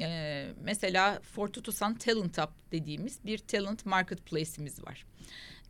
E, 0.00 0.46
mesela 0.62 1.20
Fortutusan 1.20 1.94
Talent 1.94 2.38
Hub 2.38 2.50
dediğimiz 2.72 3.18
bir 3.24 3.38
talent 3.38 3.86
marketplace'imiz 3.86 4.84
var. 4.86 5.04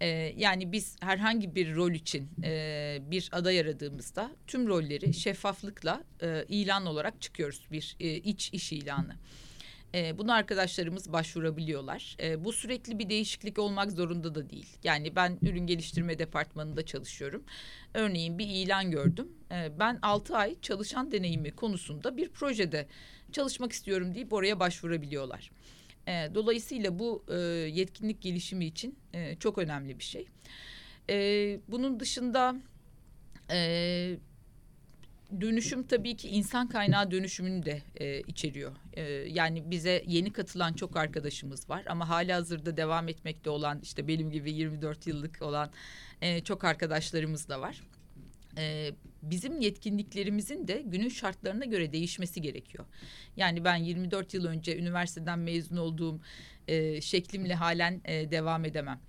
E, 0.00 0.06
yani 0.36 0.72
biz 0.72 0.96
herhangi 1.00 1.54
bir 1.54 1.74
rol 1.74 1.90
için 1.90 2.28
e, 2.44 2.98
bir 3.10 3.28
aday 3.32 3.60
aradığımızda 3.60 4.30
tüm 4.46 4.66
rolleri 4.68 5.14
şeffaflıkla 5.14 6.04
e, 6.22 6.44
ilan 6.48 6.86
olarak 6.86 7.22
çıkıyoruz. 7.22 7.66
Bir 7.72 7.96
e, 8.00 8.14
iç 8.14 8.50
iş 8.52 8.72
ilanı. 8.72 9.16
E, 9.94 10.18
bunu 10.18 10.32
arkadaşlarımız 10.32 11.12
başvurabiliyorlar. 11.12 12.16
E, 12.22 12.44
bu 12.44 12.52
sürekli 12.52 12.98
bir 12.98 13.08
değişiklik 13.08 13.58
olmak 13.58 13.92
zorunda 13.92 14.34
da 14.34 14.50
değil. 14.50 14.76
Yani 14.84 15.16
ben 15.16 15.38
ürün 15.42 15.66
geliştirme 15.66 16.18
departmanında 16.18 16.86
çalışıyorum. 16.86 17.44
Örneğin 17.94 18.38
bir 18.38 18.46
ilan 18.46 18.90
gördüm. 18.90 19.28
E, 19.52 19.78
ben 19.78 19.98
altı 20.02 20.36
ay 20.36 20.60
çalışan 20.62 21.12
deneyimi 21.12 21.50
konusunda 21.50 22.16
bir 22.16 22.28
projede 22.28 22.86
çalışmak 23.32 23.72
istiyorum 23.72 24.14
deyip 24.14 24.32
oraya 24.32 24.60
başvurabiliyorlar. 24.60 25.50
E, 26.08 26.34
dolayısıyla 26.34 26.98
bu 26.98 27.24
e, 27.28 27.34
yetkinlik 27.70 28.22
gelişimi 28.22 28.64
için 28.66 28.98
e, 29.12 29.36
çok 29.36 29.58
önemli 29.58 29.98
bir 29.98 30.04
şey. 30.04 30.28
E, 31.10 31.16
bunun 31.68 32.00
dışında 32.00 32.56
e, 33.50 34.16
dönüşüm 35.40 35.86
tabii 35.86 36.16
ki 36.16 36.28
insan 36.28 36.68
kaynağı 36.68 37.10
dönüşümünü 37.10 37.64
de 37.64 37.82
e, 37.96 38.20
içeriyor. 38.20 38.72
E, 38.92 39.02
yani 39.12 39.70
bize 39.70 40.04
yeni 40.06 40.32
katılan 40.32 40.72
çok 40.72 40.96
arkadaşımız 40.96 41.70
var 41.70 41.84
ama 41.88 42.08
hala 42.08 42.36
hazırda 42.36 42.76
devam 42.76 43.08
etmekte 43.08 43.50
olan 43.50 43.80
işte 43.82 44.08
benim 44.08 44.30
gibi 44.30 44.52
24 44.52 45.06
yıllık 45.06 45.42
olan 45.42 45.70
e, 46.20 46.40
çok 46.40 46.64
arkadaşlarımız 46.64 47.48
da 47.48 47.60
var. 47.60 47.82
e, 48.58 48.90
bizim 49.22 49.60
yetkinliklerimizin 49.60 50.68
de 50.68 50.82
günün 50.86 51.08
şartlarına 51.08 51.64
göre 51.64 51.92
değişmesi 51.92 52.42
gerekiyor. 52.42 52.84
Yani 53.36 53.64
ben 53.64 53.76
24 53.76 54.34
yıl 54.34 54.44
önce 54.44 54.78
üniversiteden 54.78 55.38
mezun 55.38 55.76
olduğum 55.76 56.20
e, 56.68 57.00
şeklimle 57.00 57.54
halen 57.54 58.00
e, 58.04 58.30
devam 58.30 58.64
edemem. 58.64 59.00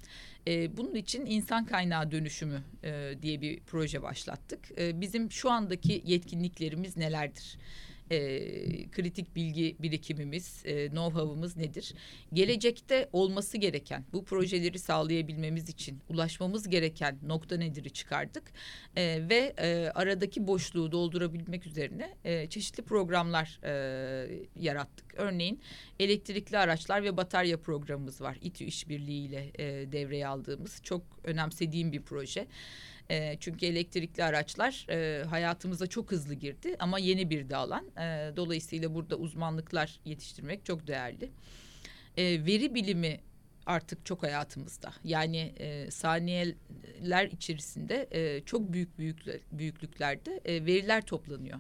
E, 0.48 0.78
bunun 0.78 0.96
için 0.96 1.26
insan 1.26 1.66
kaynağı 1.66 2.12
dönüşümü 2.12 2.64
e, 2.84 3.14
diye 3.22 3.42
bir 3.42 3.60
proje 3.60 4.02
başlattık. 4.02 4.60
E, 4.80 5.02
bizim 5.02 5.32
şu 5.32 5.52
andaki 5.52 6.02
yetkinliklerimiz 6.06 6.98
nelerdir? 6.98 7.58
E, 8.12 8.90
kritik 8.90 9.36
bilgi 9.36 9.76
birikimimiz, 9.80 10.62
e, 10.66 10.88
know-how'ımız 10.88 11.58
nedir? 11.58 11.94
Gelecekte 12.34 13.10
olması 13.14 13.58
gereken 13.58 14.06
bu 14.14 14.26
projeleri 14.26 14.80
sağlayabilmemiz 14.80 15.70
için 15.70 16.00
ulaşmamız 16.10 16.70
gereken 16.70 17.18
nokta 17.24 17.58
nedir'i 17.58 17.90
çıkardık 17.90 18.44
e, 18.96 19.30
ve 19.30 19.54
e, 19.58 19.92
aradaki 19.96 20.48
boşluğu 20.48 20.92
doldurabilmek 20.92 21.68
üzerine 21.68 22.16
e, 22.24 22.50
çeşitli 22.50 22.84
programlar 22.84 23.60
e, 23.64 23.74
yarattık. 24.60 25.06
Örneğin 25.18 25.60
elektrikli 26.00 26.58
araçlar 26.58 27.04
ve 27.04 27.18
batarya 27.18 27.58
programımız 27.58 28.22
var. 28.22 28.38
İTÜ 28.42 28.64
işbirliğiyle 28.64 29.52
e, 29.56 29.92
devreye 29.92 30.28
aldığımız 30.28 30.80
çok 30.84 31.02
önemsediğim 31.24 31.92
bir 31.92 32.02
proje. 32.02 32.48
E, 33.10 33.38
çünkü 33.40 33.66
elektrikli 33.66 34.24
araçlar 34.24 34.86
e, 34.90 35.24
hayatımıza 35.24 35.88
çok 35.88 36.12
hızlı 36.12 36.34
girdi 36.34 36.76
ama 36.80 37.00
yeni 37.00 37.30
bir 37.30 37.50
de 37.50 37.56
alan. 37.56 37.86
E, 37.98 38.32
dolayısıyla 38.36 38.96
burada 38.96 39.16
uzmanlıklar 39.16 40.00
yetiştirmek 40.06 40.66
çok 40.66 40.88
değerli. 40.88 41.32
E, 42.18 42.46
veri 42.46 42.76
bilimi 42.76 43.20
artık 43.66 44.06
çok 44.06 44.24
hayatımızda. 44.24 44.94
Yani 45.04 45.54
e, 45.58 45.92
saniyeler 45.92 47.26
içerisinde 47.32 48.08
e, 48.12 48.42
çok 48.46 48.74
büyük 48.74 49.00
büyüklüklerde 49.52 50.42
e, 50.46 50.66
veriler 50.66 51.02
toplanıyor. 51.02 51.60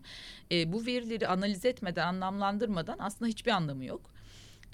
E, 0.51 0.73
bu 0.73 0.85
verileri 0.85 1.27
analiz 1.27 1.65
etmeden, 1.65 2.07
anlamlandırmadan 2.07 2.97
aslında 2.99 3.29
hiçbir 3.29 3.51
anlamı 3.51 3.85
yok. 3.85 4.14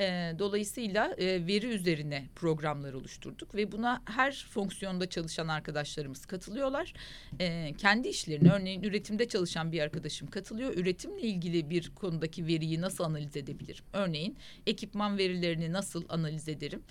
E, 0.02 0.36
dolayısıyla 0.40 1.16
e, 1.18 1.48
veri 1.48 1.66
üzerine 1.66 2.26
programlar 2.36 2.94
oluşturduk 2.94 3.56
ve 3.56 3.72
buna 3.72 4.02
her 4.06 4.48
fonksiyonda 4.50 5.10
çalışan 5.10 5.48
arkadaşlarımız 5.48 6.26
katılıyorlar. 6.26 6.94
E, 7.40 7.74
kendi 7.78 8.08
işlerini 8.08 8.52
örneğin 8.52 8.84
üretimde 8.84 9.28
çalışan 9.28 9.72
bir 9.72 9.82
arkadaşım 9.82 10.30
katılıyor. 10.30 10.78
Üretimle 10.78 11.22
ilgili 11.22 11.70
bir 11.70 11.92
konudaki 11.96 12.48
veriyi 12.48 12.82
nasıl 12.82 13.04
analiz 13.04 13.38
edebilirim? 13.38 13.86
Örneğin 13.94 14.38
ekipman 14.68 15.18
verilerini 15.18 15.72
nasıl 15.74 16.04
analiz 16.10 16.50
ederim? 16.50 16.84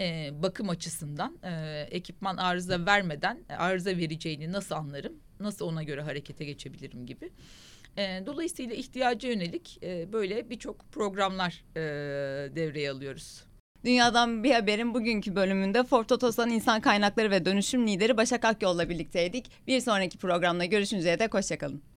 e, 0.00 0.30
bakım 0.42 0.68
açısından 0.68 1.38
e, 1.42 1.80
ekipman 1.90 2.36
arıza 2.36 2.86
vermeden 2.86 3.38
arıza 3.48 3.90
vereceğini 3.90 4.52
nasıl 4.52 4.74
anlarım? 4.74 5.12
Nasıl 5.40 5.66
ona 5.66 5.82
göre 5.82 6.02
harekete 6.02 6.44
geçebilirim 6.44 7.06
gibi. 7.06 7.30
E, 7.96 8.26
dolayısıyla 8.26 8.74
ihtiyaca 8.74 9.28
yönelik 9.28 9.78
e, 9.82 10.12
böyle 10.12 10.50
birçok 10.50 10.92
programlar 10.92 11.64
e, 11.76 11.80
devreye 12.56 12.90
alıyoruz. 12.90 13.44
Dünya'dan 13.84 14.44
bir 14.44 14.52
haberin 14.52 14.94
bugünkü 14.94 15.36
bölümünde 15.36 15.84
Ford 15.84 16.10
İnsan 16.50 16.80
Kaynakları 16.80 17.30
ve 17.30 17.44
Dönüşüm 17.44 17.86
Lideri 17.86 18.16
Başak 18.16 18.44
Akyol'la 18.44 18.88
birlikteydik. 18.88 19.50
Bir 19.66 19.80
sonraki 19.80 20.18
programda 20.18 20.64
görüşünceye 20.64 21.18
dek 21.18 21.34
hoşçakalın. 21.34 21.91